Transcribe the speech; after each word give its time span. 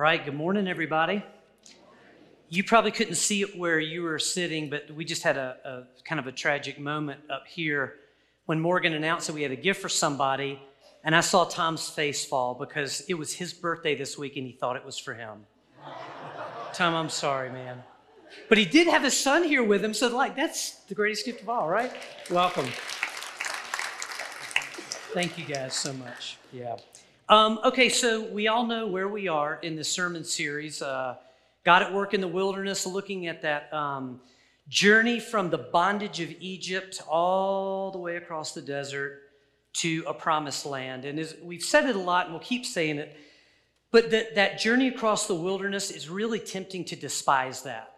right, 0.00 0.24
good 0.24 0.34
morning, 0.34 0.66
everybody. 0.66 1.22
You 2.48 2.64
probably 2.64 2.90
couldn't 2.90 3.16
see 3.16 3.42
it 3.42 3.54
where 3.58 3.78
you 3.78 4.02
were 4.02 4.18
sitting, 4.18 4.70
but 4.70 4.90
we 4.90 5.04
just 5.04 5.22
had 5.22 5.36
a, 5.36 5.56
a, 5.62 6.04
kind 6.04 6.18
of 6.18 6.26
a 6.26 6.32
tragic 6.32 6.80
moment 6.80 7.20
up 7.28 7.46
here 7.46 7.96
when 8.46 8.58
Morgan 8.58 8.94
announced 8.94 9.26
that 9.26 9.34
we 9.34 9.42
had 9.42 9.50
a 9.50 9.56
gift 9.56 9.78
for 9.82 9.90
somebody, 9.90 10.58
and 11.04 11.14
I 11.14 11.20
saw 11.20 11.44
Tom's 11.44 11.86
face 11.90 12.24
fall 12.24 12.54
because 12.54 13.02
it 13.10 13.14
was 13.14 13.34
his 13.34 13.52
birthday 13.52 13.94
this 13.94 14.16
week 14.16 14.38
and 14.38 14.46
he 14.46 14.52
thought 14.52 14.74
it 14.74 14.86
was 14.86 14.96
for 14.96 15.12
him. 15.12 15.44
Tom, 16.72 16.94
I'm 16.94 17.10
sorry, 17.10 17.50
man. 17.50 17.82
But 18.48 18.56
he 18.56 18.64
did 18.64 18.86
have 18.86 19.02
his 19.02 19.18
son 19.20 19.44
here 19.44 19.62
with 19.62 19.84
him, 19.84 19.92
so 19.92 20.08
like 20.08 20.34
that's 20.34 20.76
the 20.84 20.94
greatest 20.94 21.26
gift 21.26 21.42
of 21.42 21.50
all, 21.50 21.68
right? 21.68 21.92
Welcome. 22.30 22.68
Thank 25.12 25.36
you 25.36 25.44
guys 25.44 25.74
so 25.74 25.92
much. 25.92 26.38
Yeah. 26.54 26.76
Um, 27.30 27.60
okay, 27.62 27.88
so 27.88 28.24
we 28.24 28.48
all 28.48 28.66
know 28.66 28.88
where 28.88 29.06
we 29.06 29.28
are 29.28 29.60
in 29.62 29.76
this 29.76 29.88
sermon 29.88 30.24
series. 30.24 30.82
Uh, 30.82 31.14
God 31.64 31.80
at 31.80 31.94
Work 31.94 32.12
in 32.12 32.20
the 32.20 32.26
Wilderness, 32.26 32.86
looking 32.86 33.28
at 33.28 33.42
that 33.42 33.72
um, 33.72 34.20
journey 34.68 35.20
from 35.20 35.48
the 35.48 35.56
bondage 35.56 36.18
of 36.18 36.34
Egypt 36.40 37.00
all 37.08 37.92
the 37.92 37.98
way 37.98 38.16
across 38.16 38.50
the 38.50 38.60
desert 38.60 39.20
to 39.74 40.02
a 40.08 40.12
promised 40.12 40.66
land. 40.66 41.04
And 41.04 41.20
as, 41.20 41.36
we've 41.40 41.62
said 41.62 41.88
it 41.88 41.94
a 41.94 42.00
lot, 42.00 42.24
and 42.24 42.34
we'll 42.34 42.42
keep 42.42 42.66
saying 42.66 42.98
it, 42.98 43.16
but 43.92 44.10
that, 44.10 44.34
that 44.34 44.58
journey 44.58 44.88
across 44.88 45.28
the 45.28 45.34
wilderness 45.36 45.92
is 45.92 46.08
really 46.08 46.40
tempting 46.40 46.84
to 46.86 46.96
despise 46.96 47.62
that. 47.62 47.92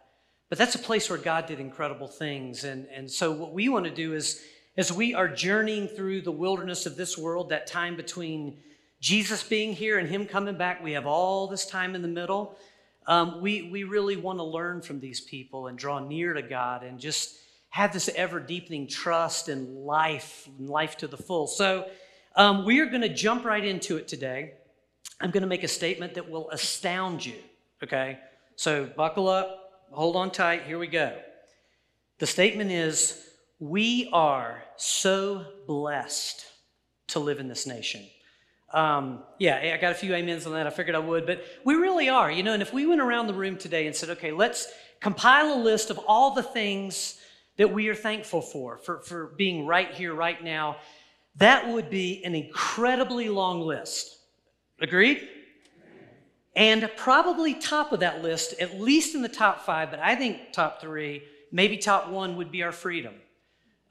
But 0.51 0.59
that's 0.59 0.75
a 0.75 0.79
place 0.79 1.09
where 1.09 1.19
God 1.19 1.47
did 1.47 1.59
incredible 1.59 2.09
things. 2.09 2.65
And, 2.65 2.87
and 2.95 3.11
so, 3.11 3.33
what 3.33 3.55
we 3.55 3.71
want 3.71 3.87
to 3.87 3.95
do 3.95 4.13
is, 4.13 4.43
as 4.77 4.93
we 4.93 5.15
are 5.15 5.27
journeying 5.27 5.89
through 5.89 6.21
the 6.21 6.31
wilderness 6.31 6.85
of 6.85 6.97
this 6.97 7.17
world, 7.17 7.49
that 7.49 7.67
time 7.67 7.97
between 7.97 8.59
Jesus 9.03 9.43
being 9.43 9.73
here 9.73 9.99
and 9.99 10.09
Him 10.09 10.27
coming 10.27 10.57
back, 10.57 10.81
we 10.81 10.93
have 10.93 11.07
all 11.07 11.49
this 11.49 11.67
time 11.67 11.97
in 11.97 12.03
the 12.03 12.09
middle. 12.09 12.57
Um, 13.09 13.41
we, 13.41 13.69
we 13.69 13.83
really 13.83 14.17
want 14.17 14.39
to 14.39 14.45
learn 14.45 14.81
from 14.81 15.01
these 15.01 15.21
people 15.21 15.67
and 15.67 15.77
draw 15.77 15.99
near 15.99 16.35
to 16.35 16.41
God 16.41 16.85
and 16.85 17.01
just 17.01 17.37
have 17.71 17.93
this 17.93 18.09
ever 18.15 18.39
deepening 18.39 18.87
trust 18.87 19.49
and 19.49 19.85
life, 19.85 20.49
and 20.57 20.71
life 20.71 20.97
to 20.99 21.09
the 21.09 21.17
full. 21.17 21.49
So, 21.49 21.91
um, 22.37 22.65
we 22.65 22.79
are 22.79 22.87
going 22.87 23.03
to 23.03 23.13
jump 23.13 23.45
right 23.45 23.65
into 23.65 23.97
it 23.97 24.07
today. 24.07 24.53
I'm 25.21 25.33
going 25.33 25.43
to 25.43 25.49
make 25.49 25.65
a 25.65 25.69
statement 25.69 26.15
that 26.15 26.31
will 26.31 26.49
astound 26.51 27.27
you, 27.27 27.35
okay? 27.83 28.21
So, 28.55 28.87
buckle 28.87 29.29
up, 29.29 29.83
hold 29.91 30.15
on 30.15 30.31
tight, 30.31 30.63
here 30.63 30.79
we 30.79 30.87
go. 30.87 31.19
The 32.21 32.27
statement 32.29 32.71
is 32.71 33.21
We 33.59 34.09
are 34.13 34.63
so 34.77 35.45
blessed 35.67 36.47
to 37.09 37.19
live 37.19 37.41
in 37.41 37.49
this 37.49 37.67
nation. 37.67 38.03
Um, 38.73 39.23
yeah, 39.39 39.73
I 39.75 39.77
got 39.77 39.93
a 39.93 39.95
few 39.95 40.15
amens 40.15 40.47
on 40.47 40.53
that. 40.55 40.67
I 40.67 40.71
figured 40.71 40.97
I 40.97 41.01
would, 41.01 41.27
but 41.27 41.45
we 41.65 41.75
really 41.75 42.09
are, 42.09 42.31
you 42.31 42.43
know. 42.43 42.53
And 42.53 42.63
if 42.63 42.73
we 42.73 42.87
went 42.87 43.01
around 43.01 43.27
the 43.27 43.35
room 43.35 43.59
today 43.59 43.87
and 43.87 43.95
said, 43.95 44.11
okay, 44.11 44.33
let's 44.33 44.73
compile 45.01 45.55
a 45.55 45.61
list 45.61 45.91
of 45.91 45.99
all 46.07 46.35
the 46.35 46.43
things 46.43 47.19
that 47.59 47.73
we 47.73 47.89
are 47.89 47.95
thankful 47.95 48.41
for, 48.41 48.79
for, 48.79 49.03
for 49.03 49.27
being 49.37 49.67
right 49.67 49.93
here, 49.93 50.15
right 50.15 50.43
now, 50.43 50.77
that 51.37 51.69
would 51.69 51.91
be 51.91 52.25
an 52.25 52.35
incredibly 52.35 53.29
long 53.29 53.61
list. 53.61 54.19
Agreed? 54.81 55.29
And 56.55 56.91
probably 56.97 57.55
top 57.55 57.93
of 57.93 58.01
that 58.01 58.23
list, 58.23 58.55
at 58.61 58.81
least 58.81 59.15
in 59.15 59.23
the 59.23 59.29
top 59.29 59.65
five, 59.65 59.91
but 59.91 60.01
I 60.01 60.15
think 60.15 60.53
top 60.53 60.81
three, 60.81 61.23
maybe 61.51 61.77
top 61.77 62.09
one 62.09 62.37
would 62.37 62.51
be 62.51 62.63
our 62.63 62.73
freedom. 62.73 63.15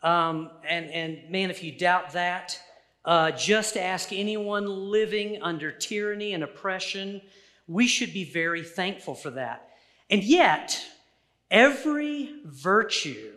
Um, 0.04 0.52
and, 0.68 0.90
and 0.90 1.30
man, 1.30 1.50
if 1.52 1.64
you 1.64 1.72
doubt 1.72 2.14
that, 2.14 2.60
uh, 3.04 3.32
just 3.32 3.78
ask 3.78 4.14
anyone 4.14 4.68
living 4.68 5.42
under 5.42 5.72
tyranny 5.72 6.34
and 6.34 6.44
oppression. 6.44 7.22
We 7.68 7.88
should 7.88 8.14
be 8.14 8.32
very 8.32 8.64
thankful 8.64 9.16
for 9.16 9.32
that. 9.32 9.70
And 10.10 10.24
yet, 10.24 10.80
every 11.50 12.36
virtue 12.46 13.32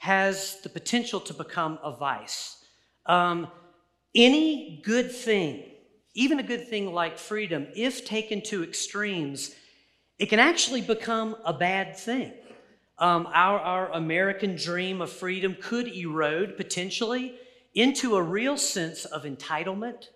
has 0.00 0.60
the 0.62 0.68
potential 0.68 1.20
to 1.20 1.34
become 1.34 1.78
a 1.82 1.94
vice. 1.94 2.64
Um, 3.06 3.48
any 4.14 4.82
good 4.84 5.12
thing, 5.12 5.64
even 6.14 6.38
a 6.38 6.42
good 6.42 6.68
thing 6.68 6.92
like 6.92 7.18
freedom, 7.18 7.68
if 7.76 8.04
taken 8.04 8.42
to 8.42 8.64
extremes, 8.64 9.54
it 10.18 10.26
can 10.26 10.38
actually 10.38 10.82
become 10.82 11.36
a 11.44 11.52
bad 11.52 11.96
thing. 11.96 12.32
Um, 12.98 13.26
our, 13.32 13.58
our 13.58 13.92
American 13.92 14.56
dream 14.56 15.00
of 15.00 15.10
freedom 15.10 15.56
could 15.58 15.88
erode 15.88 16.58
potentially 16.58 17.36
into 17.74 18.16
a 18.16 18.22
real 18.22 18.56
sense 18.56 19.04
of 19.04 19.24
entitlement, 19.24 20.08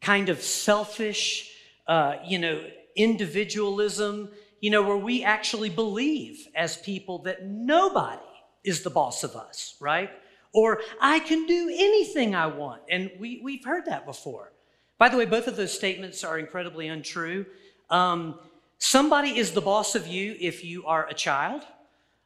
kind 0.00 0.28
of 0.28 0.42
selfish, 0.42 1.52
uh, 1.86 2.16
you 2.26 2.38
know, 2.38 2.64
individualism, 2.96 4.30
you 4.60 4.70
know, 4.70 4.82
where 4.82 4.96
we 4.96 5.24
actually 5.24 5.70
believe 5.70 6.48
as 6.54 6.76
people 6.78 7.18
that 7.20 7.44
nobody 7.46 8.20
is 8.64 8.82
the 8.82 8.90
boss 8.90 9.24
of 9.24 9.36
us, 9.36 9.76
right? 9.80 10.10
Or 10.52 10.82
I 11.00 11.20
can 11.20 11.46
do 11.46 11.70
anything 11.72 12.34
I 12.34 12.46
want. 12.46 12.82
And 12.90 13.10
we, 13.18 13.40
we've 13.42 13.64
heard 13.64 13.86
that 13.86 14.04
before. 14.04 14.52
By 14.98 15.08
the 15.08 15.16
way, 15.16 15.24
both 15.24 15.46
of 15.46 15.56
those 15.56 15.72
statements 15.72 16.24
are 16.24 16.38
incredibly 16.38 16.88
untrue. 16.88 17.46
Um, 17.88 18.38
somebody 18.78 19.38
is 19.38 19.52
the 19.52 19.60
boss 19.60 19.94
of 19.94 20.06
you 20.06 20.36
if 20.40 20.64
you 20.64 20.84
are 20.86 21.08
a 21.08 21.14
child. 21.14 21.62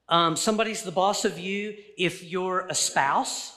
Um, 0.08 0.36
somebody's 0.36 0.82
the 0.82 0.90
boss 0.90 1.24
of 1.24 1.38
you 1.38 1.76
if 1.96 2.24
you're 2.24 2.66
a 2.68 2.74
spouse. 2.74 3.53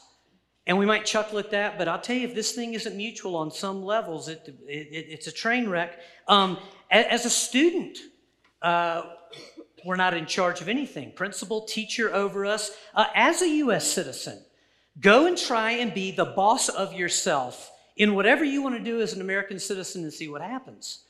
And 0.68 0.78
we 0.78 0.86
might 0.86 1.06
chuckle 1.06 1.40
at 1.40 1.50
that, 1.52 1.78
but 1.78 1.88
I'll 1.88 2.02
tell 2.02 2.18
you, 2.18 2.28
if 2.28 2.36
this 2.36 2.52
thing 2.52 2.74
isn't 2.74 2.96
mutual 2.96 3.38
on 3.38 3.50
some 3.50 3.84
levels, 3.84 4.28
it, 4.28 4.54
it, 4.68 4.88
it's 4.92 5.28
a 5.28 5.32
train 5.32 5.70
wreck. 5.70 5.98
Um, 6.28 6.58
as 6.92 7.26
a 7.26 7.30
student, 7.30 7.98
uh, 8.62 9.04
we're 9.86 9.96
not 9.96 10.14
in 10.14 10.26
charge 10.26 10.60
of 10.60 10.68
anything. 10.68 11.14
Principal, 11.14 11.62
teacher 11.62 12.14
over 12.14 12.46
us. 12.46 12.72
Uh, 12.94 13.06
as 13.16 13.42
a 13.42 13.48
U.S. 13.48 13.90
citizen, 13.90 14.44
go 15.00 15.26
and 15.26 15.38
try 15.38 15.72
and 15.72 15.94
be 15.94 16.12
the 16.12 16.26
boss 16.26 16.68
of 16.68 16.92
yourself 16.92 17.72
in 17.96 18.14
whatever 18.14 18.44
you 18.44 18.62
want 18.62 18.78
to 18.78 18.84
do 18.84 19.00
as 19.00 19.14
an 19.14 19.22
American 19.22 19.60
citizen 19.60 20.04
and 20.04 20.12
see 20.12 20.28
what 20.28 20.42
happens. 20.42 21.06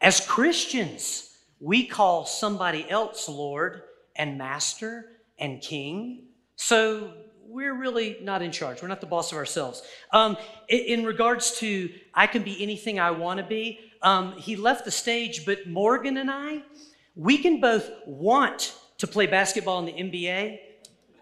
As 0.00 0.26
Christians, 0.26 1.36
we 1.60 1.86
call 1.86 2.24
somebody 2.24 2.88
else 2.88 3.28
Lord 3.28 3.82
and 4.16 4.38
Master 4.38 5.04
and 5.38 5.60
King. 5.60 6.28
So 6.56 7.12
we're 7.58 7.74
really 7.74 8.18
not 8.22 8.40
in 8.40 8.52
charge. 8.52 8.80
We're 8.80 8.86
not 8.86 9.00
the 9.00 9.08
boss 9.08 9.32
of 9.32 9.36
ourselves. 9.36 9.82
Um, 10.12 10.36
in, 10.68 11.00
in, 11.00 11.04
regards 11.04 11.58
to 11.58 11.90
I 12.14 12.28
can 12.28 12.44
be 12.44 12.62
anything 12.62 13.00
I 13.00 13.10
want 13.10 13.38
to 13.40 13.44
be, 13.44 13.80
um, 14.00 14.34
he 14.34 14.54
left 14.54 14.84
the 14.84 14.92
stage, 14.92 15.44
but 15.44 15.66
Morgan 15.66 16.18
and 16.18 16.30
I, 16.30 16.62
we 17.16 17.36
can 17.36 17.60
both 17.60 17.90
want 18.06 18.76
to 18.98 19.08
play 19.08 19.26
basketball 19.26 19.80
in 19.80 19.86
the 19.86 19.92
NBA. 19.92 20.60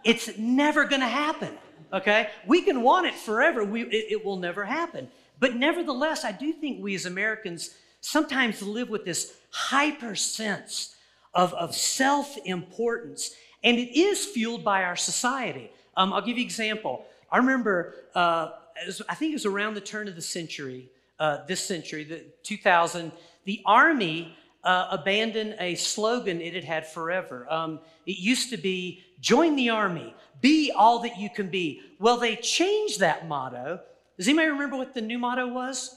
It's 0.05 0.37
never 0.37 0.85
going 0.85 1.01
to 1.01 1.09
happen, 1.09 1.55
okay? 1.91 2.29
We 2.47 2.61
can 2.61 2.83
want 2.83 3.07
it 3.07 3.15
forever, 3.15 3.65
we, 3.65 3.85
it, 3.85 4.13
it 4.13 4.25
will 4.25 4.37
never 4.37 4.67
happen. 4.67 5.09
But 5.41 5.57
nevertheless, 5.57 6.23
I 6.23 6.33
do 6.33 6.53
think 6.53 6.83
we 6.83 6.95
as 6.95 7.07
Americans 7.07 7.71
sometimes 8.03 8.61
live 8.61 8.91
with 8.91 9.07
this 9.07 9.33
hyper 9.53 10.15
sense 10.15 10.97
of, 11.33 11.55
of 11.55 11.75
self 11.75 12.37
importance, 12.45 13.31
and 13.65 13.79
it 13.79 13.99
is 13.99 14.27
fueled 14.27 14.63
by 14.63 14.83
our 14.85 14.97
society. 14.97 15.71
Um, 15.97 16.13
I'll 16.13 16.21
give 16.21 16.37
you 16.37 16.45
an 16.45 16.47
example. 16.47 17.05
I 17.31 17.39
remember, 17.39 17.95
uh, 18.15 18.51
was, 18.87 19.03
I 19.09 19.15
think 19.15 19.31
it 19.31 19.35
was 19.35 19.47
around 19.47 19.75
the 19.75 19.81
turn 19.81 20.09
of 20.09 20.15
the 20.15 20.23
century, 20.23 20.91
uh, 21.19 21.45
this 21.47 21.61
century, 21.61 22.05
the 22.05 22.25
2000, 22.43 23.13
the 23.45 23.63
Army 23.65 24.37
uh, 24.65 24.89
abandoned 24.91 25.57
a 25.61 25.75
slogan 25.77 26.41
it 26.41 26.55
had 26.55 26.65
had 26.65 26.87
forever. 26.87 27.47
Um, 27.49 27.81
it 28.05 28.19
used 28.19 28.51
to 28.51 28.57
be, 28.57 29.05
join 29.21 29.57
the 29.57 29.71
Army, 29.71 30.15
be 30.41 30.73
all 30.73 30.99
that 31.01 31.19
you 31.19 31.31
can 31.31 31.49
be. 31.49 31.81
Well, 31.99 32.19
they 32.19 32.37
changed 32.37 33.01
that 33.01 33.29
motto. 33.29 33.81
Does 34.17 34.29
anybody 34.29 34.49
remember 34.49 34.77
what 34.77 34.95
the 34.95 35.01
new 35.01 35.19
motto 35.19 35.47
was? 35.47 35.97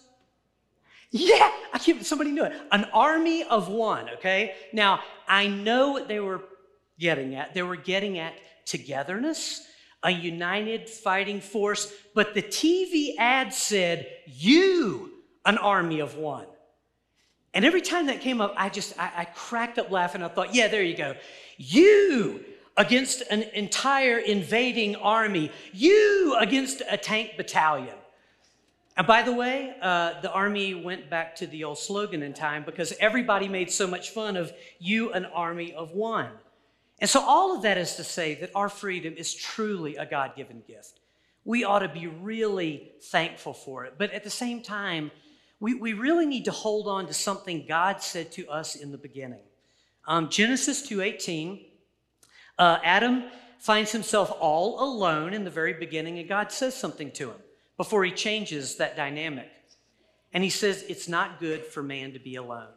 Yeah, 1.12 1.52
I 1.74 1.80
keep, 1.80 2.04
somebody 2.04 2.32
knew 2.32 2.46
it. 2.46 2.54
An 2.72 2.86
army 2.94 3.44
of 3.44 3.68
one, 3.68 4.10
okay? 4.12 4.54
Now, 4.72 5.00
I 5.28 5.48
know 5.48 5.92
what 5.92 6.08
they 6.08 6.20
were 6.20 6.42
getting 7.00 7.36
at. 7.36 7.54
They 7.56 7.64
were 7.64 7.76
getting 7.76 8.20
at 8.20 8.34
togetherness, 8.66 9.68
a 10.04 10.12
united 10.12 10.90
fighting 10.90 11.42
force, 11.42 11.94
but 12.16 12.34
the 12.34 12.42
TV 12.42 13.16
ad 13.18 13.54
said, 13.54 14.08
You, 14.26 15.12
an 15.46 15.58
army 15.58 16.00
of 16.00 16.16
one. 16.16 16.46
And 17.54 17.66
every 17.66 17.82
time 17.82 18.08
that 18.08 18.22
came 18.22 18.42
up, 18.42 18.54
I 18.56 18.70
just, 18.70 18.98
I, 19.00 19.12
I 19.18 19.26
cracked 19.26 19.80
up 19.80 19.90
laughing. 19.90 20.22
I 20.22 20.28
thought, 20.28 20.54
yeah, 20.54 20.68
there 20.68 20.84
you 20.84 20.96
go. 20.96 21.16
You 21.58 22.46
against 22.78 23.24
an 23.30 23.44
entire 23.54 24.20
invading 24.20 24.96
army. 24.98 25.52
You 25.74 26.38
against 26.40 26.82
a 26.90 26.96
tank 26.96 27.32
battalion. 27.38 27.96
And 28.96 29.08
by 29.08 29.24
the 29.24 29.34
way, 29.34 29.76
uh, 29.82 30.20
the 30.22 30.32
army 30.32 30.74
went 30.76 31.10
back 31.10 31.36
to 31.38 31.48
the 31.48 31.64
old 31.64 31.78
slogan 31.78 32.22
in 32.22 32.34
time 32.34 32.64
because 32.64 32.94
everybody 33.00 33.48
made 33.48 33.72
so 33.72 33.88
much 33.88 34.12
fun 34.12 34.36
of 34.36 34.52
you, 34.78 35.12
an 35.14 35.26
army 35.26 35.74
of 35.74 35.92
one. 35.92 36.32
And 37.02 37.10
so, 37.10 37.22
all 37.22 37.56
of 37.56 37.62
that 37.64 37.78
is 37.78 37.96
to 37.96 38.04
say 38.04 38.36
that 38.36 38.52
our 38.56 38.70
freedom 38.70 39.14
is 39.18 39.34
truly 39.34 39.96
a 39.96 40.06
God 40.06 40.36
given 40.36 40.62
gift. 40.68 41.00
We 41.46 41.64
ought 41.64 41.80
to 41.80 41.88
be 41.88 42.08
really 42.08 42.92
thankful 43.04 43.54
for 43.54 43.86
it. 43.86 43.94
But 43.98 44.12
at 44.12 44.24
the 44.24 44.30
same 44.30 44.62
time, 44.62 45.12
we, 45.60 45.74
we 45.74 45.94
really 45.94 46.26
need 46.26 46.46
to 46.46 46.52
hold 46.52 46.88
on 46.88 47.08
to 47.08 47.14
something 47.14 47.66
God 47.68 48.02
said 48.02 48.32
to 48.34 48.48
us 48.50 48.76
in 48.76 48.92
the 48.92 48.98
beginning. 48.98 49.42
Um, 50.08 50.30
Genesis 50.30 50.88
2.18, 50.90 51.66
uh, 52.58 52.80
Adam 52.84 53.26
finds 53.60 53.92
himself 53.92 54.32
all 54.40 54.84
alone 54.84 55.34
in 55.34 55.44
the 55.44 55.50
very 55.50 55.74
beginning, 55.74 56.20
and 56.20 56.28
God 56.28 56.52
says 56.52 56.76
something 56.76 57.12
to 57.12 57.30
him 57.30 57.38
before 57.78 58.04
he 58.04 58.12
changes 58.12 58.76
that 58.78 58.96
dynamic. 58.96 59.50
And 60.34 60.44
he 60.44 60.50
says, 60.50 60.84
It's 60.88 61.08
not 61.08 61.40
good 61.40 61.66
for 61.66 61.82
man 61.82 62.14
to 62.14 62.20
be 62.20 62.36
alone. 62.36 62.68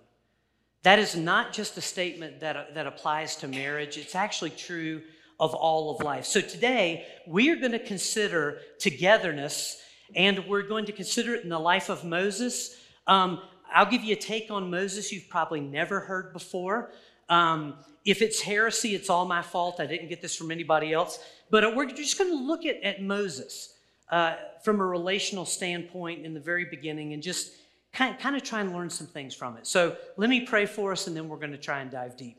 That 0.83 0.99
is 0.99 1.15
not 1.15 1.53
just 1.53 1.77
a 1.77 1.81
statement 1.81 2.41
that, 2.41 2.75
that 2.75 2.87
applies 2.87 3.37
to 3.37 3.49
marriage, 3.49 3.97
it's 3.97 4.15
actually 4.15 4.51
true 4.51 5.03
of 5.39 5.55
all 5.55 5.95
of 5.95 6.05
life. 6.05 6.25
So 6.25 6.41
today, 6.41 7.07
we 7.27 7.51
are 7.51 7.57
going 7.57 7.73
to 7.73 7.79
consider 7.79 8.61
togetherness, 8.79 9.81
and 10.15 10.47
we're 10.49 10.63
going 10.63 10.87
to 10.87 10.93
consider 10.93 11.35
it 11.35 11.45
in 11.45 11.49
the 11.49 11.59
life 11.59 11.89
of 11.89 12.05
Moses. 12.05 12.77
Um, 13.07 13.41
I'll 13.73 13.91
give 13.91 14.03
you 14.03 14.13
a 14.13 14.19
take 14.19 14.51
on 14.51 14.71
Moses 14.71 15.13
you've 15.13 15.29
probably 15.29 15.61
never 15.61 16.01
heard 16.01 16.33
before. 16.33 16.93
Um, 17.29 17.75
if 18.05 18.21
it's 18.21 18.41
heresy, 18.41 18.95
it's 18.95 19.09
all 19.09 19.25
my 19.25 19.43
fault. 19.43 19.81
I 19.81 19.87
didn't 19.87 20.09
get 20.09 20.21
this 20.21 20.35
from 20.35 20.51
anybody 20.51 20.93
else. 20.93 21.19
But 21.51 21.75
we're 21.75 21.87
just 21.87 22.19
going 22.19 22.31
to 22.31 22.37
look 22.37 22.67
at, 22.67 22.83
at 22.83 23.03
Moses 23.03 23.75
uh, 24.11 24.35
from 24.65 24.81
a 24.81 24.87
relational 24.87 25.45
standpoint 25.45 26.27
in 26.27 26.35
the 26.35 26.41
very 26.41 26.67
beginning 26.67 27.13
and 27.13 27.23
just 27.23 27.53
kind, 27.93 28.19
kind 28.19 28.37
of 28.37 28.43
try 28.43 28.61
and 28.61 28.73
learn 28.73 28.91
some 28.91 29.07
things 29.07 29.35
from 29.35 29.57
it. 29.57 29.67
So 29.67 29.97
let 30.17 30.31
me 30.31 30.41
pray 30.41 30.67
for 30.67 30.93
us, 30.93 31.07
and 31.07 31.17
then 31.17 31.29
we're 31.29 31.39
going 31.39 31.53
to 31.53 31.59
try 31.59 31.81
and 31.81 31.91
dive 31.91 32.17
deep. 32.17 32.39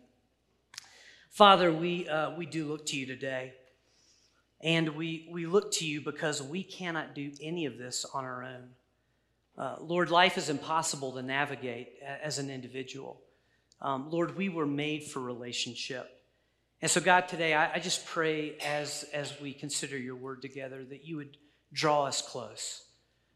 Father, 1.29 1.71
we, 1.73 2.07
uh, 2.07 2.35
we 2.35 2.45
do 2.45 2.65
look 2.65 2.85
to 2.87 2.97
you 2.97 3.05
today. 3.05 3.53
And 4.63 4.95
we, 4.95 5.27
we 5.29 5.45
look 5.45 5.73
to 5.73 5.85
you 5.85 5.99
because 5.99 6.41
we 6.41 6.63
cannot 6.63 7.13
do 7.13 7.31
any 7.41 7.65
of 7.65 7.77
this 7.77 8.05
on 8.13 8.23
our 8.23 8.43
own. 8.43 8.69
Uh, 9.57 9.75
Lord, 9.81 10.09
life 10.09 10.37
is 10.37 10.49
impossible 10.49 11.11
to 11.11 11.21
navigate 11.21 11.89
as 12.23 12.39
an 12.39 12.49
individual. 12.49 13.19
Um, 13.81 14.09
Lord, 14.09 14.37
we 14.37 14.47
were 14.47 14.65
made 14.65 15.03
for 15.03 15.19
relationship. 15.19 16.09
And 16.81 16.89
so, 16.89 17.01
God, 17.01 17.27
today 17.27 17.53
I, 17.53 17.73
I 17.73 17.79
just 17.79 18.05
pray 18.05 18.55
as, 18.65 19.05
as 19.13 19.39
we 19.41 19.53
consider 19.53 19.97
your 19.97 20.15
word 20.15 20.41
together 20.41 20.83
that 20.85 21.05
you 21.05 21.17
would 21.17 21.37
draw 21.73 22.05
us 22.05 22.21
close, 22.21 22.85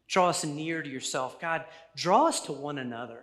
draw 0.08 0.28
us 0.28 0.44
near 0.44 0.82
to 0.82 0.88
yourself. 0.88 1.40
God, 1.40 1.64
draw 1.94 2.26
us 2.26 2.40
to 2.40 2.52
one 2.52 2.78
another. 2.78 3.20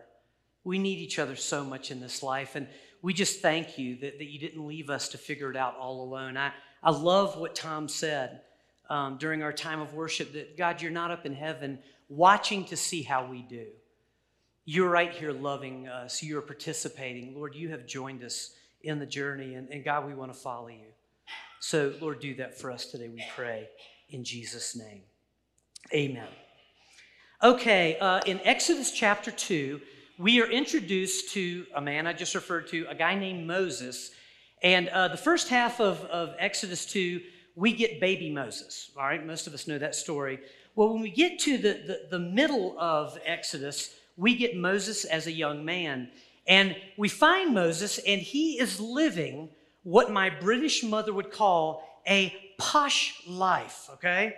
We 0.63 0.79
need 0.79 0.99
each 0.99 1.19
other 1.19 1.35
so 1.35 1.63
much 1.63 1.91
in 1.91 1.99
this 1.99 2.23
life. 2.23 2.55
And 2.55 2.67
we 3.01 3.13
just 3.13 3.41
thank 3.41 3.77
you 3.77 3.97
that, 3.97 4.17
that 4.17 4.31
you 4.31 4.39
didn't 4.39 4.65
leave 4.65 4.89
us 4.89 5.09
to 5.09 5.17
figure 5.17 5.51
it 5.51 5.57
out 5.57 5.75
all 5.77 6.03
alone. 6.03 6.37
I, 6.37 6.51
I 6.81 6.91
love 6.91 7.37
what 7.37 7.55
Tom 7.55 7.87
said 7.87 8.41
um, 8.89 9.17
during 9.17 9.43
our 9.43 9.53
time 9.53 9.81
of 9.81 9.93
worship 9.93 10.33
that 10.33 10.57
God, 10.57 10.81
you're 10.81 10.91
not 10.91 11.11
up 11.11 11.25
in 11.25 11.33
heaven 11.33 11.79
watching 12.09 12.65
to 12.65 12.77
see 12.77 13.03
how 13.03 13.25
we 13.25 13.41
do. 13.41 13.65
You're 14.65 14.89
right 14.89 15.11
here 15.11 15.31
loving 15.31 15.87
us. 15.87 16.23
You're 16.23 16.41
participating. 16.41 17.35
Lord, 17.35 17.55
you 17.55 17.69
have 17.69 17.85
joined 17.85 18.23
us 18.23 18.55
in 18.81 18.99
the 18.99 19.05
journey, 19.05 19.55
and, 19.55 19.69
and 19.69 19.83
God, 19.83 20.07
we 20.07 20.13
want 20.13 20.33
to 20.33 20.39
follow 20.39 20.67
you. 20.67 20.91
So, 21.59 21.93
Lord, 21.99 22.19
do 22.19 22.35
that 22.35 22.59
for 22.59 22.71
us 22.71 22.85
today, 22.85 23.09
we 23.09 23.23
pray, 23.35 23.69
in 24.09 24.23
Jesus' 24.23 24.75
name. 24.75 25.01
Amen. 25.93 26.27
Okay, 27.45 27.95
uh, 27.99 28.21
in 28.25 28.41
Exodus 28.43 28.89
chapter 28.89 29.29
2, 29.29 29.79
we 30.17 30.41
are 30.41 30.49
introduced 30.49 31.31
to 31.33 31.67
a 31.75 31.79
man 31.79 32.07
I 32.07 32.13
just 32.13 32.33
referred 32.33 32.65
to, 32.69 32.87
a 32.89 32.95
guy 32.95 33.13
named 33.13 33.45
Moses. 33.45 34.09
And 34.63 34.89
uh, 34.89 35.09
the 35.09 35.17
first 35.17 35.49
half 35.49 35.79
of, 35.79 36.03
of 36.05 36.33
Exodus 36.39 36.87
2, 36.87 37.21
we 37.55 37.71
get 37.71 37.99
baby 37.99 38.31
Moses. 38.31 38.89
All 38.97 39.03
right, 39.03 39.23
most 39.23 39.45
of 39.45 39.53
us 39.53 39.67
know 39.67 39.77
that 39.77 39.93
story. 39.93 40.39
Well, 40.73 40.91
when 40.91 41.03
we 41.03 41.11
get 41.11 41.37
to 41.41 41.59
the, 41.59 41.73
the, 41.85 42.17
the 42.17 42.19
middle 42.19 42.75
of 42.79 43.15
Exodus, 43.23 43.95
we 44.17 44.35
get 44.35 44.57
Moses 44.57 45.05
as 45.05 45.27
a 45.27 45.31
young 45.31 45.63
man. 45.63 46.09
And 46.47 46.75
we 46.97 47.09
find 47.09 47.53
Moses, 47.53 47.99
and 47.99 48.19
he 48.19 48.59
is 48.59 48.79
living 48.79 49.49
what 49.83 50.09
my 50.09 50.31
British 50.31 50.81
mother 50.81 51.13
would 51.13 51.29
call 51.29 52.01
a 52.07 52.33
posh 52.57 53.21
life, 53.27 53.87
okay? 53.93 54.33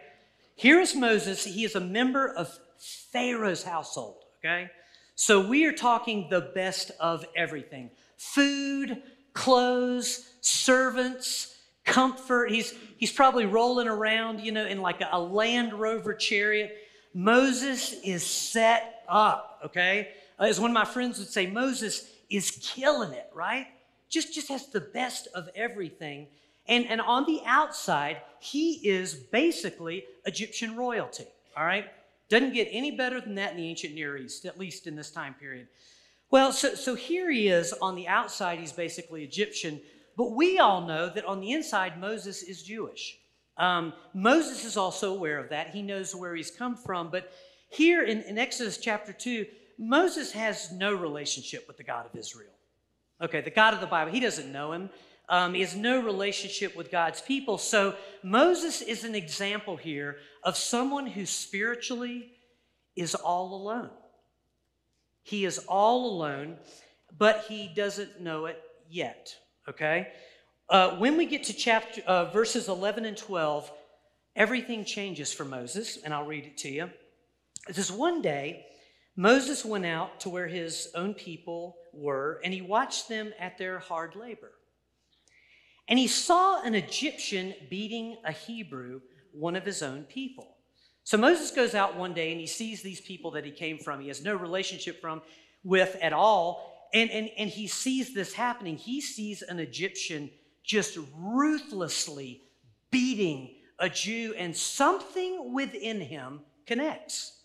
Here 0.57 0.81
is 0.81 0.93
Moses. 0.93 1.45
He 1.45 1.63
is 1.63 1.73
a 1.73 1.79
member 1.79 2.27
of 2.27 2.59
Pharaoh's 2.79 3.63
household, 3.63 4.23
okay? 4.39 4.69
So 5.15 5.47
we 5.47 5.65
are 5.65 5.73
talking 5.73 6.27
the 6.29 6.51
best 6.53 6.91
of 6.99 7.25
everything 7.35 7.89
food, 8.17 9.01
clothes, 9.33 10.29
servants, 10.41 11.55
comfort. 11.83 12.51
He's, 12.51 12.73
he's 12.97 13.11
probably 13.11 13.45
rolling 13.45 13.87
around, 13.87 14.41
you 14.41 14.51
know, 14.51 14.65
in 14.65 14.81
like 14.81 15.01
a, 15.01 15.09
a 15.11 15.19
Land 15.19 15.73
Rover 15.73 16.13
chariot. 16.13 16.75
Moses 17.13 17.93
is 18.03 18.23
set 18.25 19.03
up, 19.07 19.59
okay? 19.65 20.09
As 20.39 20.59
one 20.59 20.69
of 20.69 20.75
my 20.75 20.85
friends 20.85 21.17
would 21.17 21.29
say, 21.29 21.47
Moses 21.47 22.11
is 22.29 22.51
killing 22.61 23.13
it, 23.13 23.29
right? 23.33 23.67
Just, 24.09 24.33
just 24.33 24.49
has 24.49 24.67
the 24.67 24.81
best 24.81 25.27
of 25.33 25.49
everything. 25.55 26.27
And, 26.67 26.85
and 26.85 27.01
on 27.01 27.25
the 27.25 27.41
outside, 27.45 28.17
he 28.39 28.87
is 28.87 29.13
basically 29.13 30.03
Egyptian 30.25 30.75
royalty, 30.75 31.25
all 31.55 31.65
right? 31.65 31.85
Doesn't 32.29 32.53
get 32.53 32.67
any 32.71 32.91
better 32.91 33.21
than 33.21 33.35
that 33.35 33.51
in 33.51 33.57
the 33.57 33.67
ancient 33.67 33.93
Near 33.93 34.17
East, 34.17 34.45
at 34.45 34.59
least 34.59 34.87
in 34.87 34.95
this 34.95 35.11
time 35.11 35.33
period. 35.33 35.67
Well, 36.29 36.51
so, 36.51 36.75
so 36.75 36.95
here 36.95 37.31
he 37.31 37.47
is 37.47 37.73
on 37.81 37.95
the 37.95 38.07
outside, 38.07 38.59
he's 38.59 38.73
basically 38.73 39.23
Egyptian, 39.23 39.79
but 40.17 40.31
we 40.31 40.59
all 40.59 40.85
know 40.85 41.09
that 41.09 41.25
on 41.25 41.39
the 41.39 41.51
inside, 41.51 41.99
Moses 41.99 42.43
is 42.43 42.63
Jewish. 42.63 43.17
Um, 43.55 43.93
Moses 44.13 44.65
is 44.65 44.75
also 44.75 45.13
aware 45.13 45.39
of 45.39 45.49
that. 45.49 45.69
He 45.69 45.81
knows 45.81 46.13
where 46.13 46.35
he's 46.35 46.51
come 46.51 46.75
from, 46.75 47.09
but 47.09 47.31
here 47.69 48.03
in, 48.03 48.21
in 48.23 48.37
Exodus 48.37 48.77
chapter 48.77 49.13
2, 49.13 49.45
Moses 49.77 50.31
has 50.31 50.71
no 50.71 50.93
relationship 50.93 51.67
with 51.67 51.77
the 51.77 51.83
God 51.83 52.05
of 52.05 52.15
Israel. 52.15 52.51
Okay, 53.21 53.41
the 53.41 53.49
God 53.49 53.73
of 53.73 53.79
the 53.79 53.87
Bible, 53.87 54.11
he 54.11 54.19
doesn't 54.19 54.51
know 54.51 54.73
him. 54.73 54.89
Um, 55.29 55.55
has 55.55 55.75
no 55.75 56.01
relationship 56.01 56.75
with 56.75 56.89
God's 56.89 57.21
people. 57.21 57.57
So 57.57 57.95
Moses 58.23 58.81
is 58.81 59.03
an 59.03 59.13
example 59.13 59.75
here 59.75 60.17
of 60.41 60.55
someone 60.55 61.05
who 61.05 61.25
spiritually 61.25 62.31
is 62.95 63.13
all 63.13 63.53
alone. 63.53 63.89
He 65.23 65.43
is 65.43 65.59
all 65.67 66.09
alone, 66.09 66.57
but 67.17 67.45
he 67.49 67.69
doesn't 67.75 68.21
know 68.21 68.45
it 68.45 68.61
yet. 68.89 69.35
Okay? 69.67 70.07
Uh, 70.69 70.97
when 70.97 71.17
we 71.17 71.25
get 71.25 71.45
to 71.45 71.53
chapter 71.53 72.01
uh, 72.07 72.25
verses 72.31 72.69
11 72.69 73.05
and 73.05 73.17
12, 73.17 73.71
everything 74.35 74.85
changes 74.85 75.33
for 75.33 75.45
Moses, 75.45 75.97
and 76.03 76.13
I'll 76.13 76.25
read 76.25 76.45
it 76.45 76.57
to 76.59 76.69
you. 76.69 76.89
It 77.67 77.75
says, 77.75 77.91
One 77.91 78.21
day, 78.21 78.65
Moses 79.15 79.65
went 79.65 79.85
out 79.85 80.19
to 80.21 80.29
where 80.29 80.47
his 80.47 80.89
own 80.95 81.13
people 81.13 81.77
were, 81.93 82.39
and 82.43 82.53
he 82.53 82.61
watched 82.61 83.09
them 83.09 83.33
at 83.39 83.57
their 83.57 83.79
hard 83.79 84.15
labor. 84.15 84.51
And 85.87 85.97
he 85.97 86.07
saw 86.07 86.61
an 86.63 86.75
Egyptian 86.75 87.53
beating 87.69 88.17
a 88.25 88.31
Hebrew, 88.31 89.01
one 89.31 89.55
of 89.55 89.65
his 89.65 89.81
own 89.81 90.03
people. 90.03 90.55
So 91.03 91.17
Moses 91.17 91.51
goes 91.51 91.73
out 91.73 91.95
one 91.95 92.13
day 92.13 92.31
and 92.31 92.39
he 92.39 92.47
sees 92.47 92.81
these 92.81 92.99
people 92.99 93.31
that 93.31 93.45
he 93.45 93.51
came 93.51 93.77
from, 93.77 94.01
he 94.01 94.09
has 94.09 94.23
no 94.23 94.35
relationship 94.35 94.99
from 94.99 95.21
with 95.63 95.95
at 96.01 96.13
all. 96.13 96.89
And, 96.93 97.09
and, 97.11 97.29
and 97.37 97.49
he 97.49 97.67
sees 97.67 98.13
this 98.13 98.33
happening. 98.33 98.77
He 98.77 99.01
sees 99.01 99.41
an 99.41 99.59
Egyptian 99.59 100.29
just 100.63 100.97
ruthlessly 101.17 102.41
beating 102.91 103.55
a 103.79 103.89
Jew, 103.89 104.33
and 104.37 104.55
something 104.55 105.53
within 105.53 106.01
him 106.01 106.41
connects. 106.65 107.41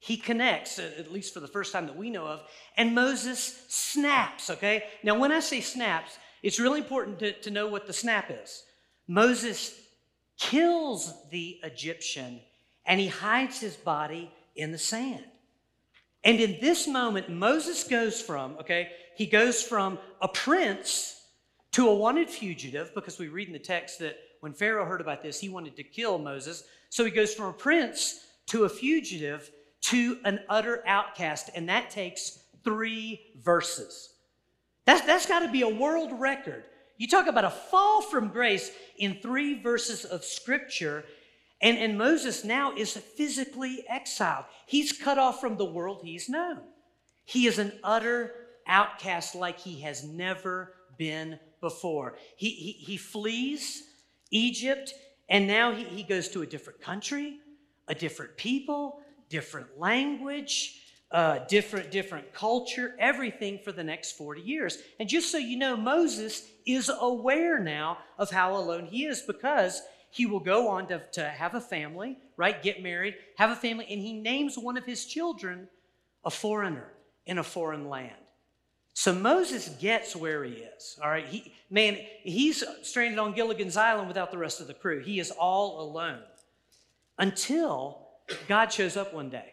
He 0.00 0.16
connects, 0.16 0.78
at 0.78 1.12
least 1.12 1.34
for 1.34 1.40
the 1.40 1.48
first 1.48 1.72
time 1.72 1.86
that 1.86 1.96
we 1.96 2.10
know 2.10 2.26
of, 2.26 2.40
and 2.76 2.94
Moses 2.94 3.64
snaps, 3.68 4.50
okay? 4.50 4.84
Now, 5.02 5.18
when 5.18 5.32
I 5.32 5.40
say 5.40 5.60
snaps, 5.60 6.18
it's 6.42 6.60
really 6.60 6.80
important 6.80 7.18
to, 7.20 7.32
to 7.40 7.50
know 7.50 7.66
what 7.66 7.86
the 7.86 7.92
snap 7.92 8.30
is. 8.30 8.64
Moses 9.06 9.78
kills 10.38 11.14
the 11.30 11.58
Egyptian 11.62 12.40
and 12.86 13.00
he 13.00 13.08
hides 13.08 13.60
his 13.60 13.76
body 13.76 14.32
in 14.56 14.72
the 14.72 14.78
sand. 14.78 15.24
And 16.24 16.40
in 16.40 16.58
this 16.60 16.86
moment, 16.86 17.28
Moses 17.28 17.84
goes 17.84 18.20
from, 18.20 18.56
okay, 18.60 18.90
he 19.16 19.26
goes 19.26 19.62
from 19.62 19.98
a 20.20 20.28
prince 20.28 21.14
to 21.72 21.88
a 21.88 21.94
wanted 21.94 22.28
fugitive, 22.28 22.92
because 22.94 23.18
we 23.18 23.28
read 23.28 23.46
in 23.46 23.52
the 23.52 23.58
text 23.58 23.98
that 23.98 24.16
when 24.40 24.52
Pharaoh 24.52 24.86
heard 24.86 25.00
about 25.00 25.22
this, 25.22 25.38
he 25.38 25.48
wanted 25.48 25.76
to 25.76 25.82
kill 25.82 26.18
Moses. 26.18 26.64
So 26.88 27.04
he 27.04 27.10
goes 27.10 27.34
from 27.34 27.46
a 27.46 27.52
prince 27.52 28.20
to 28.46 28.64
a 28.64 28.68
fugitive 28.68 29.50
to 29.80 30.18
an 30.24 30.40
utter 30.48 30.82
outcast, 30.86 31.50
and 31.54 31.68
that 31.68 31.90
takes 31.90 32.40
three 32.64 33.20
verses. 33.42 34.14
That's, 34.88 35.02
that's 35.02 35.26
got 35.26 35.40
to 35.40 35.48
be 35.48 35.60
a 35.60 35.68
world 35.68 36.18
record. 36.18 36.64
You 36.96 37.08
talk 37.08 37.26
about 37.26 37.44
a 37.44 37.50
fall 37.50 38.00
from 38.00 38.28
grace 38.28 38.70
in 38.96 39.18
three 39.20 39.60
verses 39.60 40.06
of 40.06 40.24
scripture, 40.24 41.04
and, 41.60 41.76
and 41.76 41.98
Moses 41.98 42.42
now 42.42 42.74
is 42.74 42.96
physically 42.96 43.84
exiled. 43.86 44.46
He's 44.64 44.92
cut 44.92 45.18
off 45.18 45.42
from 45.42 45.58
the 45.58 45.64
world 45.66 46.00
he's 46.02 46.30
known. 46.30 46.60
He 47.26 47.46
is 47.46 47.58
an 47.58 47.72
utter 47.84 48.32
outcast 48.66 49.34
like 49.34 49.60
he 49.60 49.78
has 49.82 50.04
never 50.04 50.72
been 50.96 51.38
before. 51.60 52.16
He, 52.36 52.48
he, 52.48 52.72
he 52.72 52.96
flees 52.96 53.82
Egypt, 54.30 54.94
and 55.28 55.46
now 55.46 55.70
he, 55.70 55.84
he 55.84 56.02
goes 56.02 56.28
to 56.28 56.40
a 56.40 56.46
different 56.46 56.80
country, 56.80 57.36
a 57.88 57.94
different 57.94 58.38
people, 58.38 59.00
different 59.28 59.78
language. 59.78 60.87
Uh, 61.10 61.40
different, 61.48 61.90
different 61.90 62.32
culture, 62.34 62.94
everything 62.98 63.58
for 63.64 63.72
the 63.72 63.82
next 63.82 64.12
40 64.12 64.42
years. 64.42 64.78
And 65.00 65.08
just 65.08 65.32
so 65.32 65.38
you 65.38 65.56
know, 65.56 65.76
Moses 65.76 66.46
is 66.66 66.90
aware 67.00 67.58
now 67.58 67.98
of 68.18 68.30
how 68.30 68.56
alone 68.56 68.86
he 68.86 69.06
is 69.06 69.22
because 69.22 69.82
he 70.10 70.26
will 70.26 70.40
go 70.40 70.68
on 70.68 70.86
to, 70.88 71.02
to 71.12 71.24
have 71.28 71.54
a 71.54 71.60
family, 71.60 72.18
right? 72.36 72.62
Get 72.62 72.82
married, 72.82 73.14
have 73.36 73.50
a 73.50 73.56
family, 73.56 73.86
and 73.90 74.00
he 74.00 74.12
names 74.12 74.58
one 74.58 74.76
of 74.76 74.84
his 74.84 75.06
children 75.06 75.68
a 76.24 76.30
foreigner 76.30 76.92
in 77.26 77.38
a 77.38 77.44
foreign 77.44 77.88
land. 77.88 78.16
So 78.92 79.14
Moses 79.14 79.68
gets 79.80 80.16
where 80.16 80.42
he 80.42 80.54
is. 80.54 80.98
All 81.02 81.08
right. 81.08 81.26
He, 81.26 81.52
man, 81.70 81.98
he's 82.22 82.64
stranded 82.82 83.18
on 83.18 83.32
Gilligan's 83.32 83.76
Island 83.76 84.08
without 84.08 84.32
the 84.32 84.38
rest 84.38 84.60
of 84.60 84.66
the 84.66 84.74
crew. 84.74 85.00
He 85.00 85.20
is 85.20 85.30
all 85.30 85.80
alone 85.80 86.22
until 87.16 88.08
God 88.48 88.72
shows 88.72 88.96
up 88.96 89.14
one 89.14 89.30
day. 89.30 89.52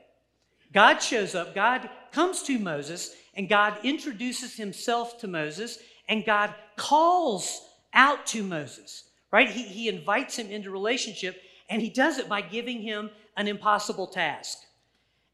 God 0.73 0.99
shows 0.99 1.35
up, 1.35 1.55
God 1.55 1.89
comes 2.11 2.43
to 2.43 2.59
Moses, 2.59 3.15
and 3.35 3.49
God 3.49 3.77
introduces 3.83 4.55
himself 4.55 5.19
to 5.19 5.27
Moses, 5.27 5.79
and 6.07 6.25
God 6.25 6.53
calls 6.75 7.61
out 7.93 8.25
to 8.27 8.43
Moses, 8.43 9.09
right? 9.31 9.49
He, 9.49 9.63
he 9.63 9.89
invites 9.89 10.37
him 10.37 10.49
into 10.49 10.71
relationship, 10.71 11.41
and 11.69 11.81
he 11.81 11.89
does 11.89 12.17
it 12.17 12.29
by 12.29 12.41
giving 12.41 12.81
him 12.81 13.09
an 13.37 13.47
impossible 13.47 14.07
task. 14.07 14.59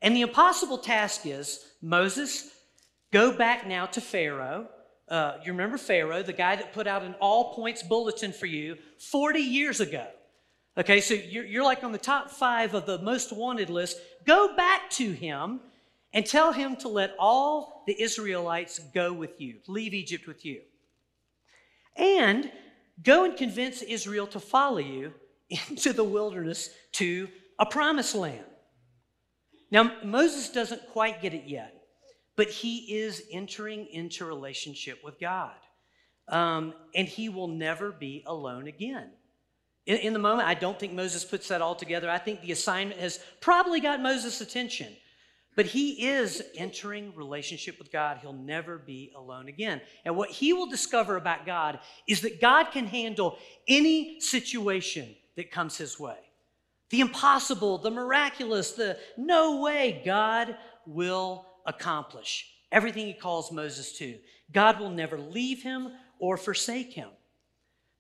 And 0.02 0.16
the 0.16 0.22
impossible 0.22 0.80
task 0.80 1.26
is 1.26 1.66
Moses, 1.82 2.52
go 3.12 3.32
back 3.32 3.68
now 3.68 3.86
to 3.88 4.02
Pharaoh. 4.02 4.68
Uh, 5.08 5.38
you 5.44 5.52
remember 5.52 5.78
Pharaoh, 5.78 6.24
the 6.24 6.34
guy 6.34 6.56
that 6.56 6.74
put 6.74 6.88
out 6.88 7.04
an 7.04 7.16
all 7.20 7.54
points 7.54 7.84
bulletin 7.84 8.32
for 8.32 8.46
you 8.46 8.78
40 8.98 9.40
years 9.40 9.80
ago. 9.80 10.08
Okay, 10.78 11.02
so 11.02 11.14
you're, 11.14 11.64
like 11.64 11.84
on 11.84 11.92
the 11.92 11.98
top 11.98 12.30
five 12.30 12.74
of 12.74 12.86
the 12.86 13.00
most 13.00 13.34
wanted 13.34 13.70
list. 13.70 14.00
Go 14.26 14.56
back 14.56 14.90
to 14.92 15.12
him 15.12 15.60
and 16.14 16.26
tell 16.26 16.54
him 16.54 16.78
to 16.78 16.88
let 16.88 17.14
all 17.20 17.84
the 17.88 18.02
Israelites 18.02 18.80
go 18.94 19.12
with 19.12 19.42
you, 19.42 19.58
leave 19.68 19.94
Egypt 19.94 20.28
with 20.28 20.46
you. 20.46 20.62
And 21.98 22.50
go 23.04 23.26
and 23.26 23.36
convince 23.36 23.82
Israel 23.82 24.28
to 24.28 24.40
follow 24.40 24.78
you 24.78 25.14
into 25.50 25.92
the 25.92 26.04
wilderness 26.04 26.70
to 26.94 27.28
a 27.60 27.66
promised 27.66 28.16
land. 28.16 28.46
Now, 29.72 29.92
Moses 30.04 30.50
doesn't 30.50 30.90
quite 30.90 31.22
get 31.22 31.34
it 31.34 31.46
yet, 31.48 31.74
but 32.36 32.50
he 32.50 32.98
is 32.98 33.24
entering 33.32 33.88
into 33.88 34.26
relationship 34.26 35.00
with 35.04 35.20
God. 35.20 35.56
Um, 36.28 36.74
and 36.96 37.08
he 37.08 37.30
will 37.30 37.48
never 37.48 37.92
be 37.92 38.24
alone 38.26 38.68
again. 38.68 39.12
In, 39.86 39.98
in 39.98 40.14
the 40.14 40.20
moment, 40.20 40.48
I 40.48 40.54
don't 40.54 40.80
think 40.80 40.94
Moses 40.94 41.24
puts 41.24 41.48
that 41.48 41.62
all 41.62 41.76
together. 41.76 42.10
I 42.10 42.18
think 42.18 42.42
the 42.42 42.52
assignment 42.52 43.00
has 43.00 43.20
probably 43.40 43.80
got 43.80 44.02
Moses' 44.02 44.42
attention. 44.42 44.96
But 45.56 45.66
he 45.66 46.08
is 46.08 46.42
entering 46.56 47.14
relationship 47.16 47.78
with 47.78 47.92
God. 47.92 48.20
He'll 48.22 48.32
never 48.32 48.78
be 48.78 49.12
alone 49.16 49.50
again. 49.50 49.82
And 50.06 50.16
what 50.16 50.30
he 50.30 50.54
will 50.54 50.68
discover 50.68 51.18
about 51.18 51.46
God 51.46 51.80
is 52.08 52.22
that 52.22 52.40
God 52.40 52.72
can 52.72 52.88
handle 52.88 53.38
any 53.68 54.22
situation 54.22 55.14
that 55.36 55.52
comes 55.52 55.78
his 55.78 56.00
way. 56.00 56.18
The 56.90 57.02
impossible, 57.02 57.78
the 57.78 57.92
miraculous, 57.92 58.72
the 58.72 58.98
no 59.18 59.62
way, 59.62 60.02
God 60.06 60.58
will 60.86 61.46
accomplish 61.66 62.50
everything 62.72 63.08
he 63.08 63.14
calls 63.14 63.52
Moses 63.52 63.98
to. 63.98 64.18
God 64.54 64.80
will 64.80 64.90
never 64.90 65.18
leave 65.18 65.64
him 65.64 65.90
or 66.20 66.38
forsake 66.38 66.94
him. 66.94 67.10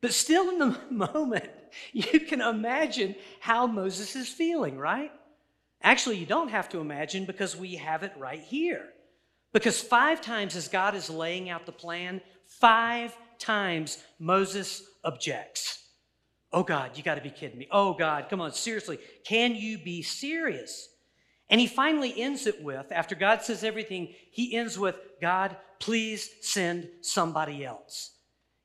But 0.01 0.13
still, 0.13 0.49
in 0.49 0.59
the 0.59 0.77
moment, 0.89 1.49
you 1.93 2.19
can 2.19 2.41
imagine 2.41 3.15
how 3.39 3.67
Moses 3.67 4.15
is 4.15 4.27
feeling, 4.27 4.77
right? 4.77 5.11
Actually, 5.83 6.17
you 6.17 6.25
don't 6.25 6.49
have 6.49 6.69
to 6.69 6.79
imagine 6.79 7.25
because 7.25 7.55
we 7.55 7.75
have 7.75 8.03
it 8.03 8.13
right 8.17 8.41
here. 8.41 8.89
Because 9.53 9.81
five 9.81 10.21
times 10.21 10.55
as 10.55 10.67
God 10.67 10.95
is 10.95 11.09
laying 11.09 11.49
out 11.49 11.65
the 11.65 11.71
plan, 11.71 12.21
five 12.47 13.15
times 13.37 13.97
Moses 14.19 14.83
objects. 15.03 15.79
Oh 16.53 16.63
God, 16.63 16.91
you 16.97 17.03
got 17.03 17.15
to 17.15 17.21
be 17.21 17.29
kidding 17.29 17.57
me. 17.57 17.67
Oh 17.71 17.93
God, 17.93 18.27
come 18.29 18.41
on, 18.41 18.53
seriously. 18.53 18.99
Can 19.25 19.55
you 19.55 19.77
be 19.77 20.01
serious? 20.01 20.89
And 21.49 21.59
he 21.59 21.67
finally 21.67 22.13
ends 22.21 22.47
it 22.47 22.63
with, 22.63 22.91
after 22.91 23.15
God 23.15 23.41
says 23.41 23.63
everything, 23.63 24.13
he 24.31 24.55
ends 24.55 24.79
with, 24.79 24.95
God, 25.21 25.57
please 25.79 26.29
send 26.41 26.87
somebody 27.01 27.65
else. 27.65 28.11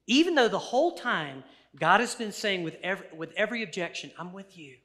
Even 0.07 0.35
though 0.35 0.49
the 0.49 0.59
whole 0.59 0.97
time 0.97 1.45
God 1.79 2.01
has 2.01 2.15
been 2.15 2.33
saying 2.33 2.63
with 2.63 2.77
every, 2.83 3.07
with 3.15 3.33
every 3.37 3.63
objection, 3.63 4.11
I'm 4.19 4.33
with 4.33 4.57
you. 4.57 4.77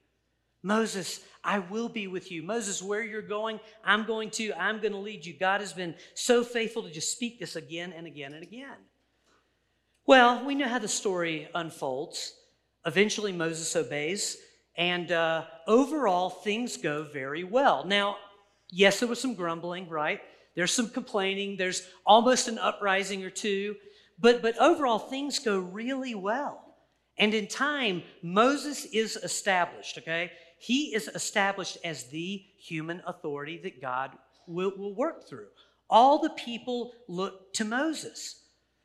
Moses, 0.63 1.21
I 1.43 1.59
will 1.59 1.89
be 1.89 2.07
with 2.07 2.31
you. 2.31 2.43
Moses, 2.43 2.83
where 2.83 3.03
you're 3.03 3.21
going, 3.21 3.59
I'm 3.83 4.05
going 4.05 4.29
to. 4.31 4.53
I'm 4.53 4.79
going 4.79 4.91
to 4.91 4.99
lead 4.99 5.25
you. 5.25 5.33
God 5.33 5.61
has 5.61 5.73
been 5.73 5.95
so 6.13 6.43
faithful 6.43 6.83
to 6.83 6.91
just 6.91 7.11
speak 7.11 7.39
this 7.39 7.55
again 7.55 7.93
and 7.95 8.05
again 8.05 8.33
and 8.33 8.43
again. 8.43 8.77
Well, 10.05 10.45
we 10.45 10.55
know 10.55 10.67
how 10.67 10.79
the 10.79 10.87
story 10.87 11.47
unfolds. 11.55 12.33
Eventually, 12.85 13.31
Moses 13.31 13.75
obeys, 13.75 14.37
and 14.75 15.11
uh, 15.11 15.45
overall, 15.67 16.29
things 16.29 16.77
go 16.77 17.03
very 17.03 17.43
well. 17.43 17.85
Now, 17.85 18.17
yes, 18.69 18.99
there 18.99 19.09
was 19.09 19.21
some 19.21 19.35
grumbling, 19.35 19.87
right? 19.89 20.19
There's 20.55 20.73
some 20.73 20.89
complaining, 20.89 21.57
there's 21.57 21.87
almost 22.05 22.47
an 22.47 22.57
uprising 22.57 23.23
or 23.23 23.29
two. 23.29 23.75
But, 24.21 24.41
but 24.41 24.57
overall, 24.59 24.99
things 24.99 25.39
go 25.39 25.59
really 25.59 26.15
well. 26.15 26.75
And 27.17 27.33
in 27.33 27.47
time, 27.47 28.03
Moses 28.21 28.85
is 28.85 29.17
established, 29.17 29.97
okay? 29.97 30.31
He 30.59 30.93
is 30.93 31.07
established 31.07 31.77
as 31.83 32.05
the 32.05 32.43
human 32.59 33.01
authority 33.05 33.59
that 33.63 33.81
God 33.81 34.11
will, 34.47 34.71
will 34.77 34.95
work 34.95 35.27
through. 35.27 35.47
All 35.89 36.19
the 36.19 36.29
people 36.29 36.93
look 37.07 37.53
to 37.55 37.65
Moses. 37.65 38.43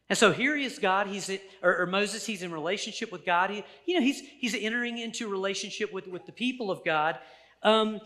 And 0.09 0.19
so 0.19 0.33
here 0.33 0.57
he 0.57 0.64
is, 0.64 0.78
God, 0.78 1.07
he's 1.07 1.31
or, 1.62 1.83
or, 1.83 1.87
Moses, 1.87 2.25
he's 2.25 2.43
in 2.43 2.52
relationship 2.52 3.12
with 3.12 3.25
God. 3.26 3.50
He, 3.50 3.64
you 3.85 3.95
know, 3.95 4.00
he's, 4.00 4.21
he's 4.21 4.55
entering 4.55 4.99
into 4.99 5.28
relationship 5.28 5.93
with, 5.93 6.07
with 6.07 6.26
the 6.26 6.33
people 6.33 6.71
of 6.71 6.85
God. 6.85 7.19
Um, 7.62 8.00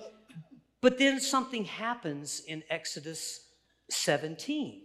but 0.80 0.98
then 0.98 1.20
something 1.20 1.64
happens 1.64 2.42
in 2.46 2.62
Exodus 2.70 3.46
17. 3.90 4.82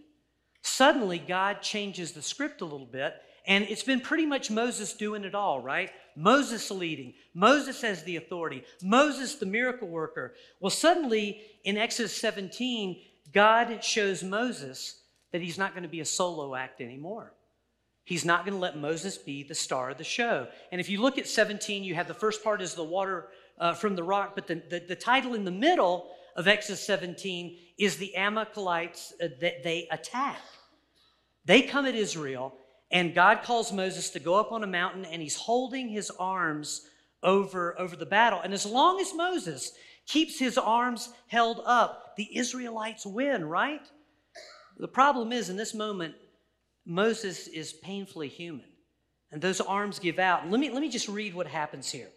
Suddenly, 0.65 1.19
God 1.19 1.61
changes 1.61 2.11
the 2.11 2.23
script 2.23 2.59
a 2.61 2.65
little 2.65 2.87
bit, 2.87 3.13
and 3.45 3.63
it's 3.65 3.83
been 3.83 3.99
pretty 3.99 4.25
much 4.25 4.49
Moses 4.49 4.93
doing 4.93 5.23
it 5.23 5.35
all, 5.35 5.61
right? 5.61 5.91
Moses 6.15 6.71
leading, 6.71 7.13
Moses 7.35 7.83
has 7.83 8.01
the 8.01 8.15
authority, 8.15 8.63
Moses 8.81 9.35
the 9.35 9.45
miracle 9.45 9.87
worker. 9.87 10.33
Well, 10.59 10.71
suddenly 10.71 11.39
in 11.65 11.77
Exodus 11.77 12.17
17, 12.17 12.99
God 13.31 13.83
shows 13.83 14.23
Moses 14.23 15.01
that 15.31 15.43
he's 15.43 15.59
not 15.59 15.73
going 15.73 15.83
to 15.83 15.89
be 15.89 15.99
a 15.99 16.05
solo 16.05 16.55
act 16.55 16.81
anymore. 16.81 17.33
He's 18.03 18.25
not 18.25 18.43
going 18.43 18.55
to 18.55 18.59
let 18.59 18.75
Moses 18.75 19.19
be 19.19 19.43
the 19.43 19.53
star 19.53 19.91
of 19.91 19.99
the 19.99 20.03
show. 20.03 20.47
And 20.71 20.81
if 20.81 20.89
you 20.89 20.99
look 20.99 21.19
at 21.19 21.27
17, 21.27 21.83
you 21.83 21.93
have 21.93 22.07
the 22.07 22.15
first 22.15 22.43
part 22.43 22.63
is 22.63 22.73
the 22.73 22.83
water 22.83 23.27
uh, 23.59 23.75
from 23.75 23.95
the 23.95 24.03
rock, 24.03 24.31
but 24.33 24.47
the, 24.47 24.63
the, 24.67 24.79
the 24.79 24.95
title 24.95 25.35
in 25.35 25.45
the 25.45 25.51
middle 25.51 26.09
of 26.35 26.47
Exodus 26.47 26.83
17 26.87 27.55
is 27.77 27.97
the 27.97 28.15
Amalekites 28.15 29.13
uh, 29.21 29.27
that 29.41 29.63
they 29.63 29.87
attack. 29.91 30.39
They 31.45 31.61
come 31.61 31.85
at 31.85 31.95
Israel, 31.95 32.55
and 32.91 33.13
God 33.13 33.43
calls 33.43 33.71
Moses 33.71 34.09
to 34.11 34.19
go 34.19 34.35
up 34.35 34.51
on 34.51 34.63
a 34.63 34.67
mountain, 34.67 35.05
and 35.05 35.21
he's 35.21 35.35
holding 35.35 35.87
his 35.89 36.11
arms 36.19 36.87
over, 37.23 37.79
over 37.79 37.95
the 37.95 38.05
battle. 38.05 38.39
And 38.43 38.53
as 38.53 38.65
long 38.65 38.99
as 38.99 39.13
Moses 39.13 39.71
keeps 40.07 40.39
his 40.39 40.57
arms 40.57 41.09
held 41.27 41.61
up, 41.65 42.15
the 42.15 42.37
Israelites 42.37 43.05
win, 43.05 43.45
right? 43.45 43.85
The 44.77 44.87
problem 44.87 45.31
is, 45.31 45.49
in 45.49 45.57
this 45.57 45.73
moment, 45.73 46.15
Moses 46.85 47.47
is 47.47 47.73
painfully 47.73 48.27
human, 48.27 48.65
and 49.31 49.41
those 49.41 49.61
arms 49.61 49.99
give 49.99 50.19
out. 50.19 50.49
Let 50.49 50.59
me, 50.59 50.69
let 50.69 50.81
me 50.81 50.89
just 50.89 51.07
read 51.07 51.33
what 51.33 51.47
happens 51.47 51.89
here. 51.89 52.09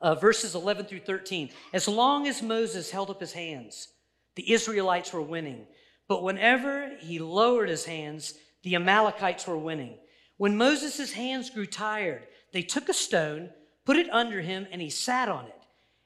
Uh, 0.00 0.14
verses 0.14 0.54
11 0.54 0.86
through 0.86 1.00
13. 1.00 1.50
As 1.72 1.88
long 1.88 2.28
as 2.28 2.42
Moses 2.42 2.90
held 2.90 3.08
up 3.08 3.20
his 3.20 3.32
hands, 3.32 3.88
the 4.34 4.52
Israelites 4.52 5.12
were 5.12 5.22
winning. 5.22 5.66
But 6.08 6.22
whenever 6.22 6.96
he 7.00 7.18
lowered 7.18 7.68
his 7.68 7.84
hands, 7.84 8.34
the 8.62 8.76
Amalekites 8.76 9.46
were 9.46 9.58
winning. 9.58 9.98
When 10.36 10.56
Moses' 10.56 11.12
hands 11.12 11.50
grew 11.50 11.66
tired, 11.66 12.26
they 12.52 12.62
took 12.62 12.88
a 12.88 12.94
stone, 12.94 13.50
put 13.84 13.96
it 13.96 14.10
under 14.10 14.40
him, 14.40 14.66
and 14.70 14.80
he 14.80 14.90
sat 14.90 15.28
on 15.28 15.46
it. 15.46 15.52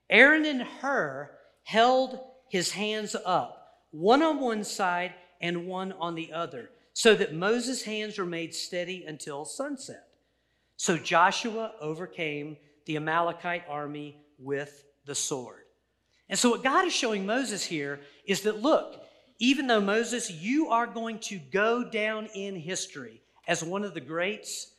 Aaron 0.08 0.44
and 0.44 0.62
Hur 0.62 1.30
held 1.64 2.18
his 2.48 2.72
hands 2.72 3.16
up, 3.24 3.84
one 3.90 4.22
on 4.22 4.40
one 4.40 4.64
side 4.64 5.14
and 5.40 5.66
one 5.66 5.92
on 5.92 6.14
the 6.14 6.32
other, 6.32 6.70
so 6.92 7.14
that 7.14 7.34
Moses' 7.34 7.82
hands 7.82 8.18
were 8.18 8.26
made 8.26 8.54
steady 8.54 9.04
until 9.04 9.44
sunset. 9.44 10.08
So 10.76 10.96
Joshua 10.96 11.72
overcame 11.80 12.56
the 12.86 12.96
Amalekite 12.96 13.64
army 13.68 14.16
with 14.38 14.84
the 15.04 15.14
sword. 15.14 15.64
And 16.28 16.38
so, 16.38 16.50
what 16.50 16.62
God 16.62 16.86
is 16.86 16.92
showing 16.92 17.26
Moses 17.26 17.64
here 17.64 18.00
is 18.24 18.42
that 18.42 18.62
look, 18.62 19.04
even 19.40 19.66
though 19.66 19.80
Moses, 19.80 20.30
you 20.30 20.68
are 20.68 20.86
going 20.86 21.18
to 21.20 21.38
go 21.38 21.82
down 21.82 22.28
in 22.34 22.54
history 22.54 23.22
as 23.48 23.64
one 23.64 23.82
of 23.84 23.94
the 23.94 24.00
greats, 24.00 24.70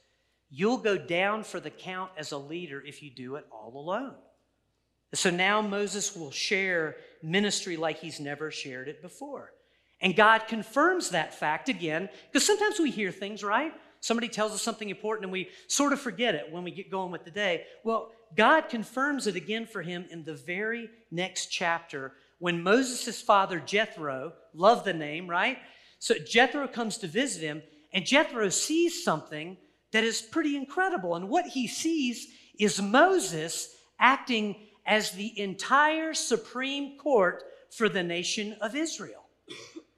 you'll 0.50 0.78
go 0.78 0.98
down 0.98 1.44
for 1.44 1.60
the 1.60 1.72
count 1.72 2.12
as 2.16 2.32
a 2.32 2.38
leader 2.38 2.82
if 2.86 3.02
you 3.02 3.10
do 3.10 3.36
it 3.36 3.46
all 3.52 3.74
alone. 3.76 4.14
So 5.14 5.30
now 5.30 5.62
Moses 5.62 6.16
will 6.16 6.32
share 6.32 6.96
ministry 7.22 7.76
like 7.76 7.98
he's 7.98 8.20
never 8.20 8.52
shared 8.52 8.88
it 8.88 9.02
before. 9.02 9.52
And 10.00 10.16
God 10.16 10.48
confirms 10.48 11.10
that 11.10 11.34
fact 11.34 11.68
again, 11.68 12.08
because 12.32 12.46
sometimes 12.46 12.80
we 12.80 12.92
hear 12.92 13.12
things, 13.12 13.44
right? 13.44 13.74
Somebody 14.00 14.30
tells 14.30 14.52
us 14.52 14.62
something 14.62 14.90
important 14.90 15.26
and 15.26 15.32
we 15.32 15.50
sort 15.68 15.94
of 15.94 16.00
forget 16.00 16.34
it 16.34 16.52
when 16.52 16.64
we 16.64 16.72
get 16.72 16.90
going 16.90 17.12
with 17.12 17.26
the 17.26 17.32
day. 17.32 17.66
Well, 17.84 18.12
God 18.36 18.70
confirms 18.70 19.28
it 19.28 19.36
again 19.36 19.66
for 19.66 19.82
him 19.82 20.06
in 20.10 20.24
the 20.24 20.34
very 20.34 20.90
next 21.12 21.48
chapter 21.48 22.14
when 22.42 22.62
Moses' 22.62 23.22
father, 23.22 23.60
Jethro, 23.60 24.34
love 24.54 24.84
the 24.84 24.94
name, 24.94 25.30
right? 25.30 25.58
So 26.00 26.16
Jethro 26.16 26.68
comes 26.68 26.98
to 26.98 27.08
visit 27.08 27.42
him, 27.42 27.62
and 27.94 28.06
Jethro 28.06 28.50
sees 28.50 29.04
something 29.04 29.56
that 29.92 30.04
is 30.04 30.22
pretty 30.22 30.58
incredible. 30.58 31.16
And 31.16 31.30
what 31.30 31.46
he 31.46 31.68
sees 31.68 32.28
is 32.60 32.82
Moses 32.82 33.74
acting 34.00 34.68
as 34.86 35.12
the 35.12 35.40
entire 35.40 36.14
supreme 36.14 36.98
court 36.98 37.44
for 37.70 37.88
the 37.88 38.04
nation 38.04 38.58
of 38.60 38.76
Israel. 38.76 39.24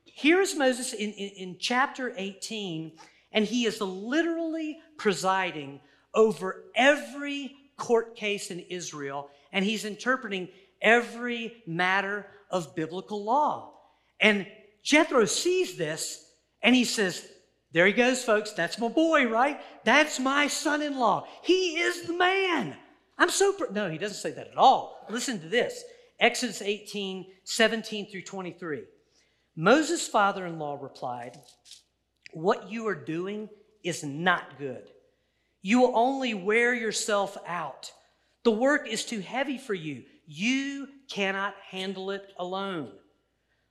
Here 0.03 0.41
is 0.41 0.55
Moses 0.55 0.93
in, 0.93 1.11
in, 1.13 1.29
in 1.29 1.57
chapter 1.59 2.13
18 2.15 2.91
and 3.33 3.45
he 3.45 3.65
is 3.65 3.81
literally 3.81 4.79
presiding 4.97 5.81
over 6.13 6.65
every 6.75 7.55
court 7.75 8.15
case 8.15 8.51
in 8.51 8.59
Israel, 8.59 9.29
and 9.51 9.65
he's 9.65 9.83
interpreting 9.83 10.47
every 10.83 11.63
matter 11.65 12.27
of 12.51 12.75
biblical 12.75 13.23
law. 13.23 13.73
And 14.19 14.45
Jethro 14.83 15.25
sees 15.25 15.77
this 15.77 16.23
and 16.61 16.75
he 16.75 16.85
says, 16.85 17.25
There 17.71 17.87
he 17.87 17.93
goes, 17.93 18.23
folks. 18.23 18.51
That's 18.51 18.77
my 18.77 18.89
boy, 18.89 19.27
right? 19.27 19.59
That's 19.83 20.19
my 20.19 20.47
son 20.47 20.81
in 20.81 20.99
law. 20.99 21.27
He 21.41 21.77
is 21.79 22.03
the 22.03 22.13
man. 22.13 22.75
I'm 23.17 23.29
so. 23.29 23.53
Pr-. 23.53 23.71
No, 23.71 23.89
he 23.89 23.97
doesn't 23.97 24.17
say 24.17 24.31
that 24.31 24.51
at 24.51 24.57
all. 24.57 25.05
Listen 25.09 25.39
to 25.39 25.47
this 25.47 25.83
Exodus 26.19 26.61
18, 26.61 27.25
17 27.43 28.11
through 28.11 28.21
23. 28.21 28.83
Moses' 29.55 30.07
father 30.07 30.45
in 30.45 30.57
law 30.57 30.77
replied, 30.81 31.37
what 32.33 32.71
you 32.71 32.87
are 32.87 32.95
doing 32.95 33.49
is 33.83 34.03
not 34.03 34.57
good. 34.57 34.89
You 35.61 35.79
will 35.79 35.95
only 35.95 36.33
wear 36.33 36.73
yourself 36.73 37.37
out. 37.47 37.91
The 38.43 38.51
work 38.51 38.87
is 38.87 39.05
too 39.05 39.19
heavy 39.19 39.57
for 39.57 39.73
you. 39.73 40.03
You 40.25 40.87
cannot 41.09 41.55
handle 41.69 42.11
it 42.11 42.33
alone. 42.37 42.91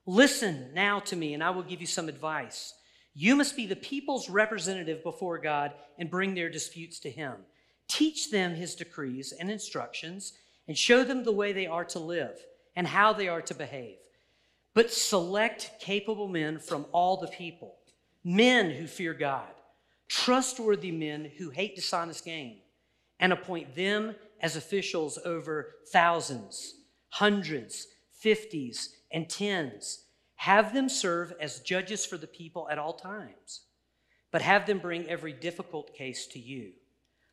Listen 0.06 0.70
now 0.74 1.00
to 1.00 1.16
me, 1.16 1.34
and 1.34 1.42
I 1.42 1.50
will 1.50 1.62
give 1.62 1.80
you 1.80 1.86
some 1.86 2.08
advice. 2.08 2.74
You 3.14 3.36
must 3.36 3.56
be 3.56 3.66
the 3.66 3.76
people's 3.76 4.28
representative 4.28 5.02
before 5.02 5.38
God 5.38 5.72
and 5.98 6.10
bring 6.10 6.34
their 6.34 6.48
disputes 6.48 6.98
to 7.00 7.10
Him. 7.10 7.34
Teach 7.88 8.30
them 8.30 8.54
His 8.54 8.74
decrees 8.74 9.32
and 9.32 9.50
instructions, 9.50 10.32
and 10.68 10.76
show 10.76 11.04
them 11.04 11.24
the 11.24 11.32
way 11.32 11.52
they 11.52 11.66
are 11.66 11.84
to 11.86 11.98
live 11.98 12.38
and 12.76 12.86
how 12.86 13.12
they 13.12 13.28
are 13.28 13.42
to 13.42 13.54
behave. 13.54 13.96
But 14.74 14.92
select 14.92 15.72
capable 15.80 16.28
men 16.28 16.58
from 16.58 16.86
all 16.92 17.18
the 17.18 17.28
people 17.28 17.76
men 18.24 18.70
who 18.70 18.86
fear 18.86 19.12
God, 19.14 19.50
trustworthy 20.08 20.92
men 20.92 21.30
who 21.38 21.50
hate 21.50 21.74
dishonest 21.74 22.24
gain, 22.24 22.58
and 23.18 23.32
appoint 23.32 23.74
them 23.74 24.14
as 24.42 24.56
officials 24.56 25.18
over 25.24 25.76
thousands, 25.92 26.74
hundreds, 27.08 27.86
fifties, 28.12 28.96
and 29.12 29.28
tens. 29.28 30.04
Have 30.36 30.74
them 30.74 30.88
serve 30.88 31.32
as 31.40 31.60
judges 31.60 32.04
for 32.04 32.16
the 32.16 32.26
people 32.26 32.68
at 32.68 32.78
all 32.78 32.94
times, 32.94 33.62
but 34.32 34.42
have 34.42 34.66
them 34.66 34.80
bring 34.80 35.08
every 35.08 35.32
difficult 35.32 35.94
case 35.94 36.26
to 36.28 36.40
you. 36.40 36.72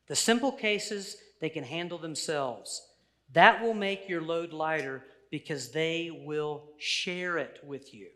The 0.06 0.16
simple 0.16 0.52
cases 0.52 1.16
they 1.40 1.48
can 1.48 1.64
handle 1.64 1.98
themselves. 1.98 2.86
That 3.32 3.62
will 3.62 3.74
make 3.74 4.08
your 4.08 4.22
load 4.22 4.52
lighter 4.52 5.04
because 5.30 5.70
they 5.70 6.22
will 6.24 6.64
share 6.78 7.38
it 7.38 7.60
with 7.64 7.94
you. 7.94 8.08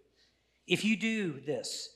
If 0.66 0.84
you 0.84 0.96
do 0.96 1.40
this, 1.40 1.88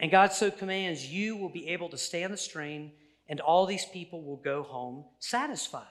and 0.00 0.10
God 0.10 0.32
so 0.32 0.50
commands, 0.50 1.06
you 1.06 1.36
will 1.36 1.48
be 1.48 1.68
able 1.68 1.88
to 1.90 1.98
stand 1.98 2.32
the 2.32 2.38
strain, 2.38 2.92
and 3.28 3.40
all 3.40 3.66
these 3.66 3.86
people 3.86 4.22
will 4.22 4.36
go 4.36 4.62
home 4.62 5.04
satisfied. 5.20 5.86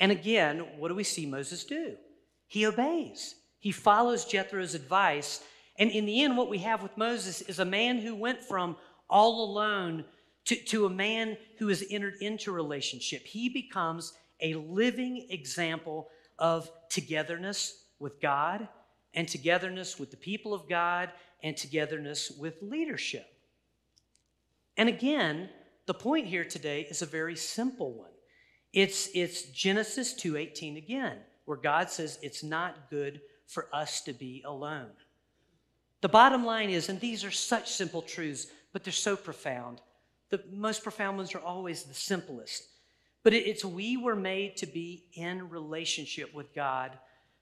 And 0.00 0.10
again, 0.10 0.64
what 0.78 0.88
do 0.88 0.94
we 0.94 1.04
see 1.04 1.26
Moses 1.26 1.62
do? 1.62 1.96
He 2.48 2.66
obeys, 2.66 3.36
he 3.60 3.70
follows 3.70 4.24
Jethro's 4.24 4.74
advice. 4.74 5.42
And 5.78 5.90
in 5.90 6.04
the 6.04 6.22
end, 6.22 6.36
what 6.36 6.50
we 6.50 6.58
have 6.58 6.82
with 6.82 6.96
Moses 6.98 7.40
is 7.42 7.58
a 7.58 7.64
man 7.64 7.98
who 7.98 8.14
went 8.14 8.42
from 8.42 8.76
all 9.08 9.44
alone 9.44 10.04
to, 10.46 10.56
to 10.56 10.86
a 10.86 10.90
man 10.90 11.36
who 11.58 11.68
has 11.68 11.84
entered 11.90 12.14
into 12.20 12.52
relationship. 12.52 13.26
He 13.26 13.48
becomes 13.48 14.12
a 14.40 14.54
living 14.54 15.26
example 15.30 16.08
of 16.38 16.70
togetherness 16.88 17.84
with 17.98 18.20
God 18.20 18.68
and 19.14 19.28
togetherness 19.28 19.98
with 19.98 20.10
the 20.10 20.16
people 20.16 20.52
of 20.52 20.68
God 20.68 21.10
and 21.42 21.56
togetherness 21.56 22.30
with 22.30 22.56
leadership. 22.62 23.26
And 24.76 24.88
again, 24.88 25.50
the 25.86 25.94
point 25.94 26.26
here 26.26 26.44
today 26.44 26.86
is 26.90 27.02
a 27.02 27.06
very 27.06 27.36
simple 27.36 27.92
one. 27.92 28.10
It's, 28.72 29.08
it's 29.14 29.42
Genesis 29.44 30.14
2:18 30.14 30.76
again, 30.76 31.18
where 31.44 31.56
God 31.56 31.90
says 31.90 32.18
it's 32.22 32.42
not 32.42 32.90
good 32.90 33.20
for 33.46 33.68
us 33.72 34.00
to 34.02 34.12
be 34.12 34.42
alone. 34.44 34.90
The 36.00 36.08
bottom 36.08 36.44
line 36.44 36.70
is, 36.70 36.88
and 36.88 37.00
these 37.00 37.24
are 37.24 37.30
such 37.30 37.70
simple 37.70 38.00
truths, 38.00 38.46
but 38.72 38.84
they're 38.84 38.92
so 38.92 39.16
profound. 39.16 39.80
The 40.30 40.40
most 40.52 40.82
profound 40.82 41.16
ones 41.16 41.34
are 41.34 41.40
always 41.40 41.82
the 41.82 41.94
simplest. 41.94 42.68
But 43.22 43.34
it's 43.34 43.64
we 43.64 43.96
were 43.96 44.16
made 44.16 44.56
to 44.58 44.66
be 44.66 45.04
in 45.12 45.50
relationship 45.50 46.32
with 46.32 46.54
God 46.54 46.92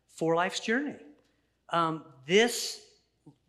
for 0.08 0.34
life's 0.34 0.60
journey. 0.60 0.96
Um, 1.70 2.04
this 2.26 2.80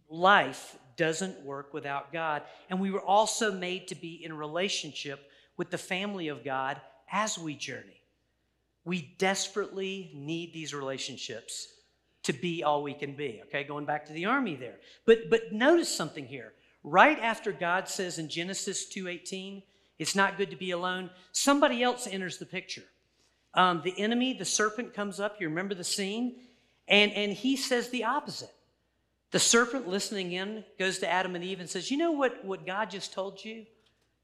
life 0.10 0.78
doesn't 0.96 1.42
work 1.44 1.74
without 1.74 2.12
God. 2.12 2.44
And 2.70 2.80
we 2.80 2.92
were 2.92 3.02
also 3.02 3.52
made 3.52 3.88
to 3.88 3.96
be 3.96 4.24
in 4.24 4.34
relationship 4.34 5.32
with 5.56 5.72
the 5.72 5.78
family 5.78 6.28
of 6.28 6.44
God 6.44 6.82
as 7.12 7.38
we 7.38 7.56
journey. 7.56 8.02
We 8.86 9.14
desperately 9.18 10.12
need 10.14 10.54
these 10.54 10.74
relationships 10.74 11.68
to 12.24 12.34
be 12.34 12.64
all 12.64 12.84
we 12.84 12.94
can 12.94 13.16
be. 13.16 13.42
Okay, 13.46 13.64
going 13.64 13.86
back 13.86 14.06
to 14.06 14.14
the 14.14 14.26
army 14.26 14.56
there. 14.56 14.78
But 15.06 15.30
but 15.30 15.54
notice 15.54 15.94
something 15.94 16.26
here. 16.26 16.54
Right 16.84 17.20
after 17.20 17.52
God 17.52 17.88
says 17.88 18.20
in 18.20 18.30
Genesis 18.30 18.88
2:18, 18.90 19.64
it's 20.00 20.16
not 20.16 20.38
good 20.38 20.50
to 20.50 20.56
be 20.56 20.72
alone, 20.72 21.10
somebody 21.34 21.84
else 21.84 22.08
enters 22.08 22.38
the 22.38 22.46
picture. 22.46 22.86
Um, 23.54 23.82
the 23.84 24.00
enemy, 24.00 24.34
the 24.34 24.46
serpent, 24.46 24.94
comes 24.94 25.20
up. 25.20 25.40
You 25.40 25.50
remember 25.50 25.76
the 25.76 25.84
scene? 25.84 26.36
And, 26.88 27.12
and 27.14 27.34
he 27.34 27.56
says 27.56 27.90
the 27.90 28.06
opposite. 28.06 28.54
The 29.32 29.40
serpent 29.40 29.88
listening 29.88 30.32
in 30.32 30.64
goes 30.80 31.00
to 31.00 31.12
Adam 31.12 31.36
and 31.36 31.44
Eve 31.44 31.60
and 31.60 31.70
says, 31.70 31.92
You 31.92 31.98
know 31.98 32.12
what, 32.12 32.44
what 32.44 32.66
God 32.66 32.90
just 32.90 33.14
told 33.14 33.44
you? 33.44 33.66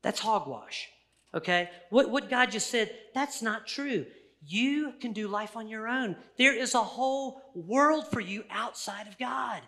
That's 0.02 0.20
hogwash. 0.20 0.90
Okay? 1.36 1.70
What, 1.90 2.10
what 2.10 2.30
God 2.30 2.52
just 2.52 2.70
said, 2.70 2.92
that's 3.14 3.42
not 3.42 3.68
true. 3.68 4.06
You 4.48 4.94
can 5.02 5.12
do 5.12 5.28
life 5.28 5.58
on 5.58 5.68
your 5.68 5.88
own. 5.88 6.16
There 6.38 6.56
is 6.56 6.74
a 6.76 6.84
whole 6.84 7.42
world 7.54 8.08
for 8.12 8.20
you 8.20 8.44
outside 8.50 9.08
of 9.08 9.18
God. 9.18 9.62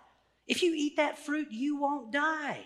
If 0.47 0.63
you 0.63 0.73
eat 0.75 0.97
that 0.97 1.17
fruit, 1.17 1.47
you 1.51 1.77
won't 1.77 2.11
die. 2.11 2.61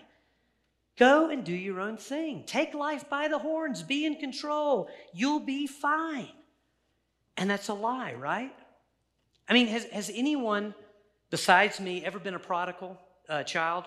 Go 0.98 1.30
and 1.30 1.42
do 1.42 1.54
your 1.54 1.80
own 1.80 1.96
thing. 1.96 2.44
Take 2.46 2.74
life 2.74 3.08
by 3.08 3.28
the 3.28 3.38
horns. 3.38 3.82
Be 3.82 4.04
in 4.04 4.16
control. 4.16 4.88
You'll 5.14 5.40
be 5.40 5.66
fine. 5.66 6.28
And 7.36 7.50
that's 7.50 7.68
a 7.68 7.74
lie, 7.74 8.12
right? 8.12 8.54
I 9.48 9.54
mean, 9.54 9.66
has, 9.68 9.84
has 9.86 10.10
anyone 10.14 10.74
besides 11.30 11.80
me 11.80 12.04
ever 12.04 12.18
been 12.18 12.34
a 12.34 12.38
prodigal 12.38 13.00
uh, 13.28 13.42
child? 13.42 13.84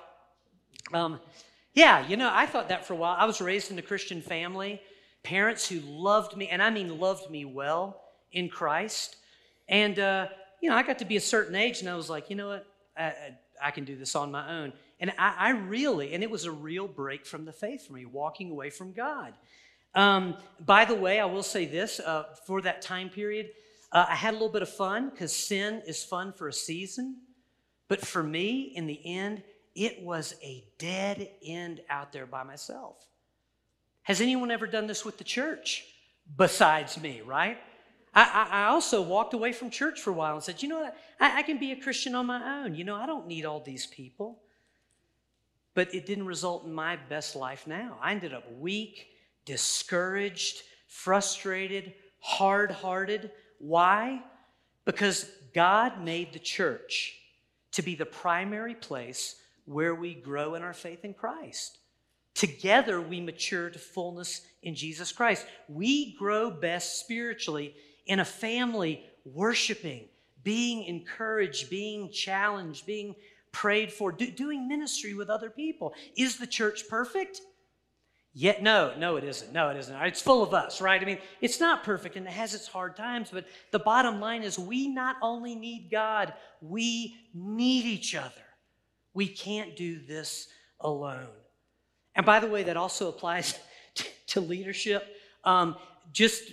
Um, 0.93 1.19
yeah, 1.73 2.07
you 2.07 2.17
know, 2.17 2.29
I 2.33 2.47
thought 2.47 2.69
that 2.69 2.85
for 2.85 2.93
a 2.93 2.95
while. 2.95 3.15
I 3.17 3.25
was 3.25 3.39
raised 3.39 3.71
in 3.71 3.77
a 3.77 3.81
Christian 3.81 4.21
family, 4.21 4.81
parents 5.25 5.67
who 5.67 5.79
loved 5.79 6.37
me, 6.37 6.47
and 6.47 6.61
I 6.61 6.69
mean 6.69 6.99
loved 6.99 7.29
me 7.29 7.43
well 7.43 8.01
in 8.31 8.47
Christ. 8.47 9.17
And, 9.67 9.97
uh, 9.97 10.27
you 10.61 10.69
know, 10.69 10.75
I 10.75 10.83
got 10.83 10.99
to 10.99 11.05
be 11.05 11.17
a 11.17 11.21
certain 11.21 11.55
age, 11.55 11.81
and 11.81 11.89
I 11.89 11.95
was 11.95 12.09
like, 12.09 12.29
you 12.29 12.35
know 12.35 12.49
what? 12.49 12.67
I, 12.95 13.13
I 13.61 13.71
can 13.71 13.83
do 13.83 13.97
this 13.97 14.15
on 14.15 14.31
my 14.31 14.47
own. 14.59 14.71
And 14.99 15.11
I, 15.17 15.35
I, 15.37 15.49
really, 15.49 16.13
and 16.13 16.23
it 16.23 16.29
was 16.29 16.45
a 16.45 16.51
real 16.51 16.87
break 16.87 17.25
from 17.25 17.43
the 17.43 17.51
faith 17.51 17.87
for 17.87 17.93
me, 17.93 18.05
walking 18.05 18.51
away 18.51 18.69
from 18.69 18.93
God. 18.93 19.33
Um, 19.95 20.37
by 20.63 20.85
the 20.85 20.95
way, 20.95 21.19
I 21.19 21.25
will 21.25 21.43
say 21.43 21.65
this 21.65 21.99
uh, 21.99 22.25
for 22.45 22.61
that 22.61 22.81
time 22.81 23.09
period, 23.09 23.49
uh, 23.91 24.05
I 24.07 24.15
had 24.15 24.31
a 24.31 24.37
little 24.37 24.49
bit 24.49 24.61
of 24.61 24.69
fun 24.69 25.09
because 25.09 25.33
sin 25.33 25.81
is 25.87 26.03
fun 26.03 26.33
for 26.33 26.47
a 26.47 26.53
season. 26.53 27.17
But 27.87 28.05
for 28.05 28.21
me, 28.21 28.73
in 28.75 28.87
the 28.87 28.99
end, 29.05 29.41
it 29.73 30.01
was 30.01 30.35
a 30.43 30.63
dead 30.77 31.29
end 31.43 31.81
out 31.89 32.11
there 32.11 32.25
by 32.25 32.43
myself. 32.43 33.07
Has 34.05 34.21
anyone 34.21 34.51
ever 34.51 34.67
done 34.67 34.87
this 34.87 35.03
with 35.03 35.17
the 35.17 35.23
church 35.23 35.83
besides 36.37 36.99
me, 37.01 37.21
right? 37.25 37.57
I, 38.13 38.47
I, 38.49 38.65
also 38.67 39.01
walked 39.01 39.33
away 39.33 39.51
from 39.51 39.69
church 39.69 39.99
for 39.99 40.11
a 40.11 40.13
while 40.13 40.35
and 40.35 40.43
said, 40.43 40.63
you 40.63 40.69
know 40.69 40.79
what? 40.79 40.95
I, 41.19 41.39
I 41.39 41.41
can 41.41 41.57
be 41.57 41.73
a 41.73 41.75
Christian 41.75 42.15
on 42.15 42.27
my 42.27 42.61
own. 42.63 42.75
You 42.75 42.85
know, 42.85 42.95
I 42.95 43.05
don't 43.05 43.27
need 43.27 43.45
all 43.45 43.59
these 43.59 43.87
people. 43.87 44.39
But 45.73 45.93
it 45.93 46.05
didn't 46.05 46.27
result 46.27 46.65
in 46.65 46.73
my 46.73 46.95
best 47.09 47.35
life 47.35 47.67
now. 47.67 47.97
I 48.01 48.11
ended 48.11 48.33
up 48.33 48.45
weak, 48.57 49.07
discouraged, 49.43 50.61
frustrated, 50.87 51.93
hard 52.19 52.71
hearted. 52.71 53.31
Why? 53.59 54.21
Because 54.85 55.29
God 55.53 56.01
made 56.01 56.31
the 56.31 56.39
church 56.39 57.17
to 57.71 57.81
be 57.81 57.95
the 57.95 58.05
primary 58.05 58.75
place 58.75 59.35
where 59.65 59.95
we 59.95 60.13
grow 60.13 60.53
in 60.53 60.61
our 60.61 60.73
faith 60.73 61.03
in 61.03 61.15
Christ. 61.15 61.79
Together, 62.35 62.99
we 62.99 63.21
mature 63.21 63.69
to 63.69 63.79
fullness 63.79 64.41
in 64.61 64.75
Jesus 64.75 65.11
Christ. 65.11 65.45
We 65.69 66.15
grow 66.17 66.51
best 66.51 66.99
spiritually 66.99 67.73
in 68.05 68.19
a 68.19 68.25
family 68.25 69.03
worshiping, 69.23 70.09
being 70.43 70.83
encouraged, 70.83 71.69
being 71.69 72.11
challenged, 72.11 72.85
being 72.85 73.15
prayed 73.53 73.91
for, 73.91 74.11
do, 74.11 74.29
doing 74.29 74.67
ministry 74.67 75.13
with 75.13 75.29
other 75.29 75.49
people. 75.49 75.93
Is 76.17 76.37
the 76.37 76.45
church 76.45 76.89
perfect? 76.89 77.39
Yet, 78.33 78.61
no, 78.61 78.93
no, 78.97 79.15
it 79.15 79.23
isn't. 79.23 79.53
No, 79.53 79.69
it 79.69 79.77
isn't. 79.77 79.95
It's 80.01 80.21
full 80.21 80.43
of 80.43 80.53
us, 80.53 80.81
right? 80.81 81.01
I 81.01 81.05
mean, 81.05 81.19
it's 81.39 81.61
not 81.61 81.85
perfect 81.85 82.17
and 82.17 82.27
it 82.27 82.33
has 82.33 82.53
its 82.53 82.67
hard 82.67 82.97
times, 82.97 83.29
but 83.31 83.45
the 83.71 83.79
bottom 83.79 84.19
line 84.19 84.43
is 84.43 84.59
we 84.59 84.89
not 84.89 85.15
only 85.21 85.55
need 85.55 85.87
God, 85.89 86.33
we 86.61 87.15
need 87.33 87.85
each 87.85 88.13
other. 88.13 88.33
We 89.13 89.29
can't 89.29 89.77
do 89.77 90.05
this 90.05 90.49
alone. 90.81 91.29
And 92.15 92.25
by 92.25 92.39
the 92.39 92.47
way, 92.47 92.63
that 92.63 92.77
also 92.77 93.09
applies 93.09 93.59
to 94.27 94.41
leadership. 94.41 95.05
Um, 95.43 95.75
just 96.11 96.51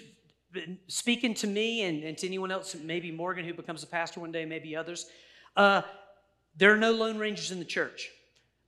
speaking 0.88 1.34
to 1.34 1.46
me 1.46 1.82
and, 1.82 2.02
and, 2.04 2.18
to 2.18 2.26
anyone 2.26 2.50
else, 2.50 2.74
maybe 2.74 3.10
Morgan 3.10 3.44
who 3.44 3.54
becomes 3.54 3.82
a 3.82 3.86
pastor 3.86 4.20
one 4.20 4.32
day, 4.32 4.44
maybe 4.44 4.76
others, 4.76 5.06
uh, 5.56 5.82
there 6.56 6.72
are 6.72 6.78
no 6.78 6.92
lone 6.92 7.18
rangers 7.18 7.50
in 7.50 7.58
the 7.58 7.64
church. 7.64 8.10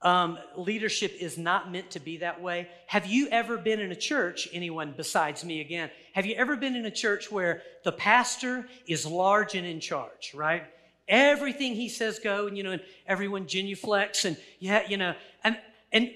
Um, 0.01 0.39
leadership 0.57 1.15
is 1.19 1.39
not 1.39 1.73
meant 1.73 1.91
to 1.93 2.01
be 2.01 2.19
that 2.19 2.41
way. 2.41 2.69
Have 2.89 3.07
you 3.07 3.29
ever 3.29 3.57
been 3.57 3.81
in 3.81 3.91
a 3.91 3.97
church, 3.97 4.49
anyone 4.53 4.93
besides 4.97 5.45
me 5.45 5.63
again, 5.63 5.91
have 6.13 6.27
you 6.27 6.35
ever 6.35 6.57
been 6.57 6.77
in 6.77 6.85
a 6.85 6.91
church 6.91 7.33
where 7.33 7.63
the 7.85 7.93
pastor 7.93 8.69
is 8.87 9.07
large 9.07 9.55
and 9.55 9.67
in 9.67 9.81
charge, 9.81 10.33
right? 10.35 10.65
Everything 11.09 11.75
he 11.75 11.89
says 11.89 12.19
go, 12.19 12.47
and 12.47 12.57
you 12.57 12.63
know, 12.63 12.73
and 12.73 12.83
everyone 13.07 13.47
genuflects, 13.47 14.27
and 14.27 14.37
yeah, 14.59 14.83
you 14.89 14.97
know, 14.99 15.15
and 15.43 15.59
and 15.93 16.11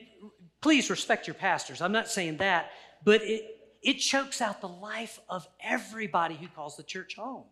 please 0.61 0.91
respect 0.91 1.27
your 1.27 1.35
pastors. 1.35 1.81
I'm 1.81 1.93
not 1.93 2.09
saying 2.09 2.39
that, 2.39 2.71
but 3.05 3.23
it 3.23 3.55
it 3.81 3.95
chokes 3.95 4.41
out 4.41 4.61
the 4.61 4.69
life 4.69 5.21
of 5.29 5.47
everybody 5.63 6.35
who 6.35 6.49
calls 6.49 6.77
the 6.77 6.83
church 6.83 7.15
home. 7.17 7.45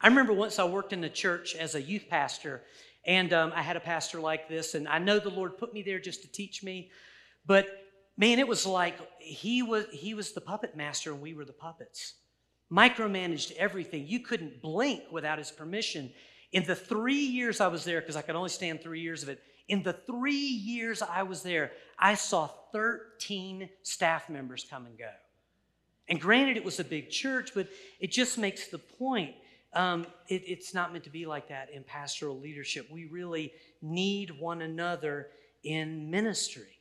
I 0.00 0.08
remember 0.08 0.34
once 0.34 0.58
I 0.58 0.64
worked 0.64 0.92
in 0.92 1.00
the 1.00 1.08
church 1.08 1.54
as 1.54 1.74
a 1.74 1.80
youth 1.80 2.06
pastor, 2.10 2.62
and 3.06 3.32
um, 3.32 3.52
I 3.54 3.62
had 3.62 3.76
a 3.76 3.80
pastor 3.80 4.20
like 4.20 4.48
this, 4.48 4.74
and 4.74 4.86
I 4.86 4.98
know 4.98 5.18
the 5.18 5.30
Lord 5.30 5.56
put 5.56 5.72
me 5.72 5.82
there 5.82 5.98
just 5.98 6.22
to 6.22 6.28
teach 6.28 6.62
me, 6.62 6.90
but 7.46 7.66
man, 8.16 8.38
it 8.38 8.46
was 8.46 8.66
like 8.66 8.96
he 9.18 9.62
was 9.62 9.86
he 9.92 10.14
was 10.14 10.32
the 10.32 10.40
puppet 10.40 10.76
master, 10.76 11.12
and 11.12 11.20
we 11.20 11.34
were 11.34 11.44
the 11.44 11.52
puppets. 11.52 12.14
Micromanaged 12.70 13.52
everything. 13.52 14.06
You 14.06 14.20
couldn't 14.20 14.60
blink 14.60 15.04
without 15.10 15.38
his 15.38 15.50
permission. 15.50 16.12
In 16.52 16.64
the 16.64 16.74
three 16.74 17.14
years 17.14 17.60
I 17.60 17.68
was 17.68 17.84
there, 17.84 18.00
because 18.00 18.16
I 18.16 18.22
could 18.22 18.34
only 18.34 18.50
stand 18.50 18.82
three 18.82 19.00
years 19.00 19.22
of 19.22 19.28
it, 19.28 19.40
in 19.68 19.82
the 19.82 19.92
three 19.92 20.34
years 20.34 21.02
I 21.02 21.22
was 21.24 21.42
there, 21.42 21.72
I 21.98 22.14
saw 22.14 22.48
13 22.72 23.68
staff 23.82 24.28
members 24.28 24.66
come 24.68 24.86
and 24.86 24.96
go. 24.96 25.10
And 26.08 26.20
granted, 26.20 26.56
it 26.56 26.64
was 26.64 26.78
a 26.78 26.84
big 26.84 27.10
church, 27.10 27.52
but 27.54 27.68
it 27.98 28.12
just 28.12 28.38
makes 28.38 28.68
the 28.68 28.78
point. 28.78 29.34
Um, 29.72 30.06
it, 30.28 30.42
it's 30.46 30.72
not 30.72 30.92
meant 30.92 31.04
to 31.04 31.10
be 31.10 31.26
like 31.26 31.48
that 31.48 31.70
in 31.70 31.82
pastoral 31.82 32.38
leadership. 32.38 32.88
We 32.90 33.06
really 33.06 33.52
need 33.82 34.30
one 34.38 34.62
another 34.62 35.28
in 35.64 36.10
ministry. 36.10 36.78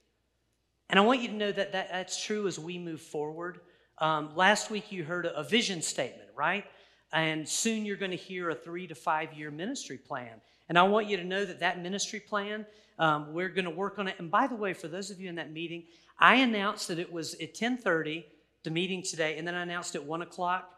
And 0.89 0.99
I 0.99 1.03
want 1.03 1.21
you 1.21 1.29
to 1.29 1.33
know 1.33 1.51
that, 1.51 1.71
that 1.71 1.89
that's 1.89 2.23
true 2.23 2.47
as 2.47 2.59
we 2.59 2.77
move 2.77 3.01
forward. 3.01 3.61
Um, 3.97 4.35
last 4.35 4.69
week, 4.69 4.91
you 4.91 5.03
heard 5.03 5.25
a, 5.25 5.35
a 5.37 5.43
vision 5.43 5.81
statement, 5.81 6.29
right? 6.35 6.65
And 7.11 7.47
soon 7.47 7.85
you're 7.85 7.97
going 7.97 8.11
to 8.11 8.17
hear 8.17 8.49
a 8.51 8.55
three 8.55 8.85
to 8.87 8.95
five 8.95 9.33
year 9.33 9.49
ministry 9.49 9.97
plan. 9.97 10.41
And 10.69 10.77
I 10.77 10.83
want 10.83 11.07
you 11.07 11.17
to 11.17 11.23
know 11.23 11.45
that 11.45 11.59
that 11.59 11.81
ministry 11.81 12.19
plan, 12.19 12.65
um, 12.97 13.33
we're 13.33 13.49
going 13.49 13.65
to 13.65 13.71
work 13.71 13.99
on 13.99 14.07
it. 14.07 14.15
And 14.19 14.31
by 14.31 14.47
the 14.47 14.55
way, 14.55 14.73
for 14.73 14.87
those 14.87 15.11
of 15.11 15.19
you 15.19 15.29
in 15.29 15.35
that 15.35 15.51
meeting, 15.51 15.83
I 16.19 16.35
announced 16.35 16.87
that 16.87 16.99
it 16.99 17.11
was 17.11 17.33
at 17.35 17.49
1030, 17.49 18.25
the 18.63 18.71
meeting 18.71 19.03
today, 19.03 19.37
and 19.37 19.47
then 19.47 19.53
I 19.53 19.61
announced 19.61 19.95
at 19.95 20.03
1 20.03 20.21
o'clock. 20.21 20.71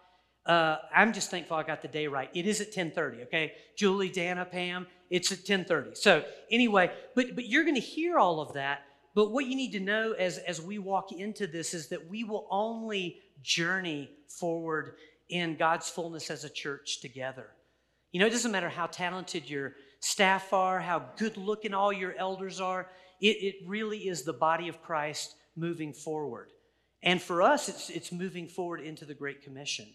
Uh, 0.45 0.77
I'm 0.95 1.11
just 1.13 1.29
thankful 1.29 1.57
I 1.57 1.63
got 1.63 1.81
the 1.81 1.89
day 1.89 2.07
right. 2.07 2.29
It 2.33 2.47
is 2.47 2.61
at 2.61 2.71
10:30. 2.71 3.23
Okay, 3.23 3.53
Julie, 3.75 4.07
Dana, 4.07 4.45
Pam, 4.45 4.87
it's 5.09 5.29
at 5.31 5.39
10:30. 5.39 5.97
So 5.97 6.23
anyway, 6.49 6.89
but 7.15 7.35
but 7.35 7.45
you're 7.45 7.63
going 7.63 7.75
to 7.75 7.81
hear 7.81 8.17
all 8.17 8.39
of 8.39 8.53
that. 8.53 8.83
But 9.13 9.31
what 9.31 9.45
you 9.45 9.57
need 9.57 9.73
to 9.73 9.81
know 9.81 10.13
as 10.13 10.37
as 10.37 10.61
we 10.61 10.79
walk 10.79 11.11
into 11.11 11.47
this 11.47 11.73
is 11.73 11.89
that 11.89 12.09
we 12.09 12.23
will 12.23 12.47
only 12.49 13.19
journey 13.43 14.09
forward 14.29 14.95
in 15.27 15.57
God's 15.57 15.89
fullness 15.89 16.31
as 16.31 16.45
a 16.45 16.49
church 16.49 17.01
together. 17.01 17.47
You 18.11 18.19
know, 18.19 18.27
it 18.27 18.31
doesn't 18.31 18.51
matter 18.51 18.69
how 18.69 18.87
talented 18.87 19.49
your 19.49 19.73
staff 19.99 20.53
are, 20.53 20.79
how 20.79 21.09
good 21.17 21.37
looking 21.37 21.73
all 21.73 21.91
your 21.91 22.15
elders 22.17 22.61
are, 22.61 22.89
it, 23.19 23.37
it 23.41 23.55
really 23.65 24.07
is 24.07 24.23
the 24.23 24.33
body 24.33 24.67
of 24.67 24.81
Christ 24.81 25.35
moving 25.55 25.93
forward. 25.93 26.51
And 27.03 27.21
for 27.21 27.41
us, 27.41 27.69
it's, 27.69 27.89
it's 27.89 28.11
moving 28.11 28.47
forward 28.47 28.81
into 28.81 29.05
the 29.05 29.13
Great 29.13 29.41
Commission, 29.41 29.87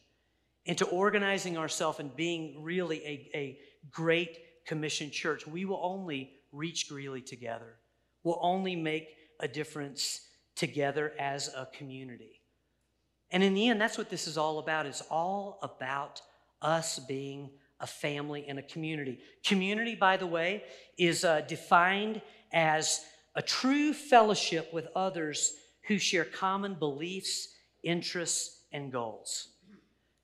into 0.67 0.85
organizing 0.87 1.57
ourselves 1.57 2.01
and 2.01 2.15
being 2.15 2.63
really 2.63 2.99
a, 3.05 3.31
a 3.35 3.59
Great 3.91 4.39
Commission 4.67 5.11
church. 5.11 5.47
We 5.47 5.65
will 5.65 5.81
only 5.83 6.35
reach 6.53 6.89
Greeley 6.89 7.23
together. 7.23 7.77
We'll 8.23 8.39
only 8.41 8.77
make 8.77 9.09
a 9.41 9.49
difference 9.49 10.29
together 10.55 11.13
as 11.19 11.49
a 11.49 11.67
community. 11.73 12.41
And 13.31 13.43
in 13.43 13.55
the 13.55 13.69
end, 13.69 13.81
that's 13.81 13.99
what 13.99 14.11
this 14.11 14.27
is 14.27 14.37
all 14.37 14.59
about. 14.59 14.87
It's 14.87 15.01
all 15.11 15.59
about 15.63 16.21
us 16.61 16.99
being 16.99 17.51
a 17.83 17.87
family 17.87 18.47
and 18.49 18.59
a 18.59 18.63
community. 18.63 19.19
Community, 19.45 19.95
by 19.95 20.17
the 20.17 20.27
way, 20.27 20.63
is 20.97 21.25
uh, 21.25 21.43
defined 21.43 22.23
as 22.53 23.05
a 23.35 23.43
true 23.43 23.93
fellowship 23.93 24.73
with 24.73 24.87
others 24.95 25.55
who 25.89 25.99
share 25.99 26.25
common 26.25 26.75
beliefs, 26.75 27.49
interests, 27.83 28.61
and 28.73 28.93
goals. 28.93 29.49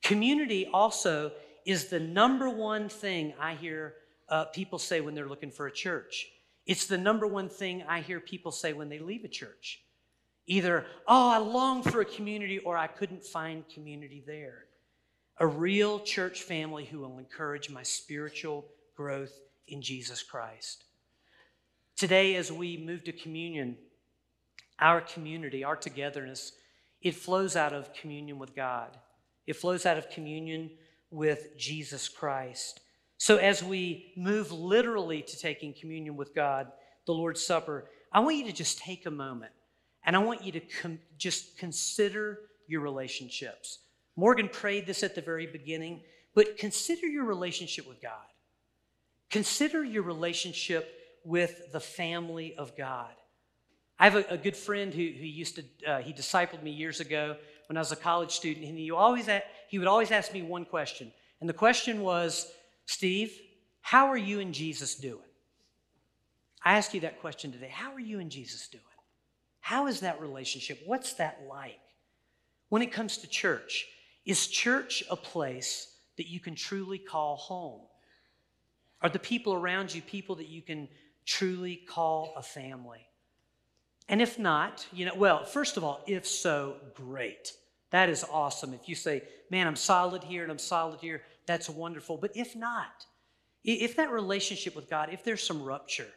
Community 0.02 0.68
also 0.72 1.32
is 1.66 1.86
the 1.86 2.00
number 2.00 2.48
one 2.48 2.88
thing 2.88 3.34
I 3.40 3.54
hear 3.54 3.94
uh, 4.28 4.44
people 4.46 4.78
say 4.78 5.00
when 5.00 5.14
they're 5.14 5.28
looking 5.28 5.50
for 5.50 5.66
a 5.66 5.72
church. 5.72 6.28
It's 6.66 6.86
the 6.86 6.98
number 6.98 7.26
one 7.26 7.48
thing 7.48 7.82
I 7.88 8.00
hear 8.00 8.20
people 8.20 8.52
say 8.52 8.72
when 8.72 8.88
they 8.88 8.98
leave 8.98 9.24
a 9.24 9.28
church. 9.28 9.80
Either, 10.46 10.86
oh, 11.06 11.30
I 11.30 11.38
long 11.38 11.82
for 11.82 12.00
a 12.00 12.04
community, 12.04 12.58
or 12.58 12.76
I 12.76 12.86
couldn't 12.86 13.24
find 13.24 13.68
community 13.68 14.22
there. 14.26 14.67
A 15.40 15.46
real 15.46 16.00
church 16.00 16.42
family 16.42 16.84
who 16.84 16.98
will 17.00 17.18
encourage 17.18 17.70
my 17.70 17.84
spiritual 17.84 18.64
growth 18.96 19.32
in 19.68 19.80
Jesus 19.80 20.22
Christ. 20.22 20.84
Today, 21.96 22.34
as 22.34 22.50
we 22.50 22.76
move 22.76 23.04
to 23.04 23.12
communion, 23.12 23.76
our 24.80 25.00
community, 25.00 25.62
our 25.62 25.76
togetherness, 25.76 26.52
it 27.02 27.14
flows 27.14 27.54
out 27.54 27.72
of 27.72 27.92
communion 27.92 28.38
with 28.38 28.56
God. 28.56 28.96
It 29.46 29.54
flows 29.54 29.86
out 29.86 29.96
of 29.96 30.10
communion 30.10 30.70
with 31.10 31.56
Jesus 31.56 32.08
Christ. 32.08 32.80
So, 33.16 33.36
as 33.36 33.62
we 33.62 34.12
move 34.16 34.50
literally 34.52 35.22
to 35.22 35.38
taking 35.38 35.72
communion 35.72 36.16
with 36.16 36.34
God, 36.34 36.72
the 37.06 37.14
Lord's 37.14 37.44
Supper, 37.44 37.88
I 38.12 38.20
want 38.20 38.36
you 38.36 38.44
to 38.46 38.52
just 38.52 38.78
take 38.78 39.06
a 39.06 39.10
moment 39.10 39.52
and 40.04 40.16
I 40.16 40.18
want 40.18 40.44
you 40.44 40.52
to 40.52 40.60
com- 40.60 40.98
just 41.16 41.58
consider 41.58 42.40
your 42.66 42.80
relationships. 42.80 43.78
Morgan 44.18 44.48
prayed 44.48 44.84
this 44.84 45.04
at 45.04 45.14
the 45.14 45.20
very 45.20 45.46
beginning, 45.46 46.00
but 46.34 46.58
consider 46.58 47.06
your 47.06 47.24
relationship 47.24 47.86
with 47.86 48.02
God. 48.02 48.26
Consider 49.30 49.84
your 49.84 50.02
relationship 50.02 50.92
with 51.24 51.70
the 51.70 51.78
family 51.78 52.56
of 52.56 52.76
God. 52.76 53.12
I 53.96 54.08
have 54.08 54.16
a, 54.16 54.24
a 54.30 54.36
good 54.36 54.56
friend 54.56 54.92
who, 54.92 55.02
who 55.02 55.24
used 55.24 55.54
to, 55.54 55.64
uh, 55.86 55.98
he 56.02 56.12
discipled 56.12 56.64
me 56.64 56.72
years 56.72 56.98
ago 56.98 57.36
when 57.68 57.76
I 57.76 57.80
was 57.80 57.92
a 57.92 57.96
college 57.96 58.32
student, 58.32 58.66
and 58.66 58.76
he, 58.76 58.90
always, 58.90 59.28
he 59.68 59.78
would 59.78 59.86
always 59.86 60.10
ask 60.10 60.32
me 60.32 60.42
one 60.42 60.64
question. 60.64 61.12
And 61.40 61.48
the 61.48 61.54
question 61.54 62.00
was, 62.00 62.50
Steve, 62.86 63.32
how 63.82 64.08
are 64.08 64.18
you 64.18 64.40
and 64.40 64.52
Jesus 64.52 64.96
doing? 64.96 65.22
I 66.64 66.76
ask 66.76 66.92
you 66.92 67.02
that 67.02 67.20
question 67.20 67.52
today. 67.52 67.70
How 67.72 67.92
are 67.92 68.00
you 68.00 68.18
and 68.18 68.32
Jesus 68.32 68.66
doing? 68.66 68.82
How 69.60 69.86
is 69.86 70.00
that 70.00 70.20
relationship? 70.20 70.80
What's 70.86 71.12
that 71.14 71.42
like? 71.48 71.78
When 72.68 72.82
it 72.82 72.90
comes 72.90 73.18
to 73.18 73.28
church, 73.28 73.86
is 74.28 74.46
church 74.46 75.02
a 75.10 75.16
place 75.16 75.94
that 76.18 76.28
you 76.28 76.38
can 76.38 76.54
truly 76.54 76.98
call 76.98 77.36
home? 77.36 77.80
Are 79.00 79.08
the 79.08 79.18
people 79.18 79.54
around 79.54 79.94
you 79.94 80.02
people 80.02 80.36
that 80.36 80.48
you 80.48 80.60
can 80.60 80.86
truly 81.24 81.76
call 81.76 82.34
a 82.36 82.42
family? 82.42 83.06
And 84.06 84.20
if 84.20 84.38
not, 84.38 84.86
you 84.92 85.06
know, 85.06 85.14
well, 85.16 85.44
first 85.44 85.78
of 85.78 85.84
all, 85.84 86.04
if 86.06 86.26
so, 86.26 86.76
great. 86.94 87.54
That 87.90 88.10
is 88.10 88.22
awesome. 88.30 88.74
If 88.74 88.86
you 88.86 88.94
say, 88.94 89.22
man, 89.50 89.66
I'm 89.66 89.76
solid 89.76 90.22
here 90.22 90.42
and 90.42 90.52
I'm 90.52 90.58
solid 90.58 91.00
here, 91.00 91.22
that's 91.46 91.70
wonderful. 91.70 92.18
But 92.18 92.36
if 92.36 92.54
not, 92.54 93.06
if 93.64 93.96
that 93.96 94.10
relationship 94.10 94.76
with 94.76 94.90
God, 94.90 95.08
if 95.10 95.24
there's 95.24 95.42
some 95.42 95.62
rupture, 95.62 96.08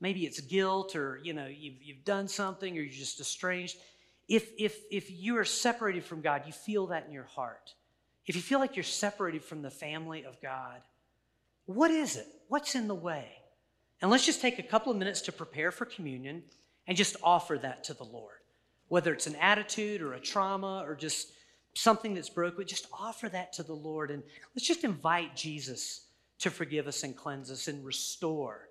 maybe 0.00 0.24
it's 0.24 0.40
guilt 0.40 0.96
or 0.96 1.20
you 1.22 1.34
know 1.34 1.46
you've, 1.46 1.82
you've 1.82 2.04
done 2.04 2.26
something 2.26 2.76
or 2.76 2.80
you're 2.80 2.92
just 2.92 3.20
estranged 3.20 3.76
if 4.30 4.50
if 4.58 4.80
if 4.90 5.10
you 5.10 5.36
are 5.36 5.44
separated 5.44 6.04
from 6.04 6.22
god 6.22 6.44
you 6.46 6.52
feel 6.52 6.86
that 6.86 7.06
in 7.06 7.12
your 7.12 7.24
heart 7.24 7.74
if 8.26 8.36
you 8.36 8.42
feel 8.42 8.60
like 8.60 8.76
you're 8.76 8.82
separated 8.84 9.44
from 9.44 9.60
the 9.60 9.70
family 9.70 10.24
of 10.24 10.40
god 10.40 10.80
what 11.66 11.90
is 11.90 12.16
it 12.16 12.26
what's 12.48 12.74
in 12.74 12.88
the 12.88 12.94
way 12.94 13.28
And 14.00 14.10
let's 14.10 14.26
just 14.26 14.40
take 14.40 14.58
a 14.58 14.62
couple 14.62 14.92
of 14.92 14.98
minutes 14.98 15.20
to 15.22 15.32
prepare 15.32 15.70
for 15.70 15.84
communion 15.84 16.42
and 16.86 16.96
just 16.96 17.16
offer 17.22 17.58
that 17.58 17.84
to 17.84 17.94
the 17.94 18.04
Lord. 18.04 18.38
Whether 18.88 19.12
it's 19.12 19.26
an 19.26 19.36
attitude 19.36 20.02
or 20.02 20.14
a 20.14 20.20
trauma 20.20 20.82
or 20.86 20.94
just 20.96 21.32
something 21.74 22.14
that's 22.14 22.30
broken, 22.30 22.66
just 22.66 22.86
offer 22.92 23.28
that 23.28 23.52
to 23.54 23.62
the 23.62 23.74
Lord. 23.74 24.10
And 24.10 24.22
let's 24.54 24.66
just 24.66 24.84
invite 24.84 25.36
Jesus 25.36 26.06
to 26.40 26.50
forgive 26.50 26.88
us 26.88 27.02
and 27.04 27.16
cleanse 27.16 27.50
us 27.50 27.68
and 27.68 27.84
restore 27.84 28.68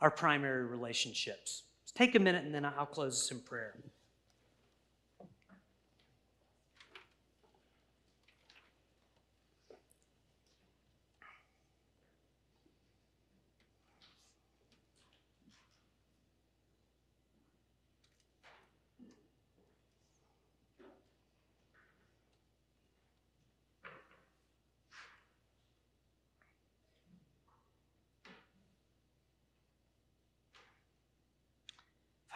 our 0.00 0.10
primary 0.10 0.66
relationships. 0.66 1.62
Take 1.94 2.14
a 2.14 2.18
minute 2.18 2.44
and 2.44 2.54
then 2.54 2.64
I'll 2.64 2.86
close 2.86 3.20
this 3.20 3.30
in 3.30 3.40
prayer. 3.40 3.74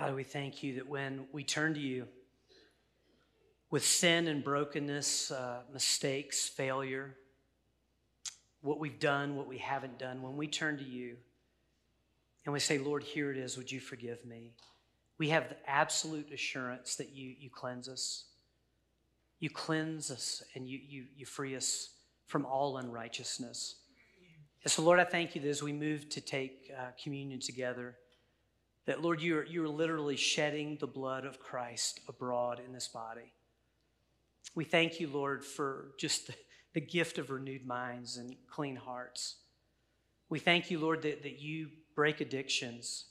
Father, 0.00 0.14
we 0.14 0.24
thank 0.24 0.62
you 0.62 0.76
that 0.76 0.88
when 0.88 1.26
we 1.30 1.44
turn 1.44 1.74
to 1.74 1.78
you 1.78 2.06
with 3.70 3.84
sin 3.84 4.28
and 4.28 4.42
brokenness, 4.42 5.30
uh, 5.30 5.58
mistakes, 5.74 6.48
failure, 6.48 7.16
what 8.62 8.80
we've 8.80 8.98
done, 8.98 9.36
what 9.36 9.46
we 9.46 9.58
haven't 9.58 9.98
done, 9.98 10.22
when 10.22 10.38
we 10.38 10.46
turn 10.46 10.78
to 10.78 10.84
you 10.84 11.18
and 12.46 12.52
we 12.54 12.60
say, 12.60 12.78
Lord, 12.78 13.02
here 13.02 13.30
it 13.30 13.36
is, 13.36 13.58
would 13.58 13.70
you 13.70 13.78
forgive 13.78 14.24
me? 14.24 14.54
We 15.18 15.28
have 15.28 15.50
the 15.50 15.56
absolute 15.66 16.32
assurance 16.32 16.94
that 16.96 17.10
you, 17.10 17.34
you 17.38 17.50
cleanse 17.50 17.86
us. 17.86 18.24
You 19.38 19.50
cleanse 19.50 20.10
us 20.10 20.42
and 20.54 20.66
you, 20.66 20.80
you, 20.82 21.04
you 21.14 21.26
free 21.26 21.54
us 21.54 21.90
from 22.26 22.46
all 22.46 22.78
unrighteousness. 22.78 23.76
And 24.64 24.72
so, 24.72 24.80
Lord, 24.80 24.98
I 24.98 25.04
thank 25.04 25.34
you 25.34 25.42
that 25.42 25.48
as 25.48 25.62
we 25.62 25.74
move 25.74 26.08
to 26.08 26.22
take 26.22 26.72
uh, 26.74 26.92
communion 27.02 27.38
together, 27.38 27.96
that, 28.90 29.02
Lord, 29.02 29.22
you're, 29.22 29.44
you're 29.44 29.68
literally 29.68 30.16
shedding 30.16 30.76
the 30.80 30.86
blood 30.88 31.24
of 31.24 31.38
Christ 31.38 32.00
abroad 32.08 32.60
in 32.66 32.72
this 32.72 32.88
body. 32.88 33.32
We 34.56 34.64
thank 34.64 34.98
you, 34.98 35.06
Lord, 35.06 35.44
for 35.44 35.92
just 35.96 36.26
the, 36.26 36.34
the 36.74 36.80
gift 36.80 37.16
of 37.16 37.30
renewed 37.30 37.64
minds 37.64 38.16
and 38.16 38.34
clean 38.48 38.74
hearts. 38.74 39.36
We 40.28 40.40
thank 40.40 40.72
you, 40.72 40.80
Lord, 40.80 41.02
that, 41.02 41.22
that 41.22 41.38
you 41.38 41.68
break 41.94 42.20
addictions. 42.20 43.04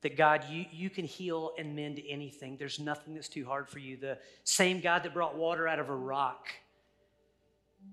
That 0.00 0.16
God, 0.16 0.46
you, 0.50 0.64
you 0.72 0.90
can 0.90 1.04
heal 1.04 1.52
and 1.56 1.76
mend 1.76 2.02
anything. 2.08 2.56
There's 2.56 2.80
nothing 2.80 3.14
that's 3.14 3.28
too 3.28 3.44
hard 3.44 3.68
for 3.68 3.78
you. 3.78 3.96
The 3.96 4.18
same 4.42 4.80
God 4.80 5.04
that 5.04 5.14
brought 5.14 5.36
water 5.36 5.68
out 5.68 5.78
of 5.78 5.90
a 5.90 5.94
rock 5.94 6.48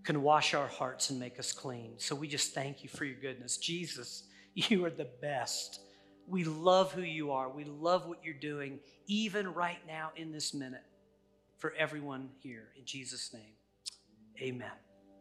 can 0.03 0.23
wash 0.23 0.55
our 0.55 0.67
hearts 0.67 1.11
and 1.11 1.19
make 1.19 1.37
us 1.37 1.51
clean. 1.51 1.99
So 1.99 2.15
we 2.15 2.27
just 2.27 2.55
thank 2.55 2.81
you 2.81 2.89
for 2.89 3.05
your 3.05 3.19
goodness. 3.21 3.57
Jesus, 3.57 4.23
you 4.55 4.83
are 4.85 4.89
the 4.89 5.09
best. 5.21 5.81
We 6.29 6.43
love 6.43 6.91
who 6.91 7.01
you 7.01 7.31
are. 7.31 7.49
We 7.49 7.65
love 7.65 8.07
what 8.07 8.23
you're 8.23 8.33
doing, 8.33 8.79
even 9.07 9.53
right 9.53 9.79
now 9.87 10.11
in 10.15 10.31
this 10.31 10.53
minute, 10.53 10.83
for 11.57 11.73
everyone 11.73 12.29
here. 12.39 12.69
In 12.77 12.85
Jesus' 12.85 13.33
name, 13.33 13.55
amen. 14.41 14.71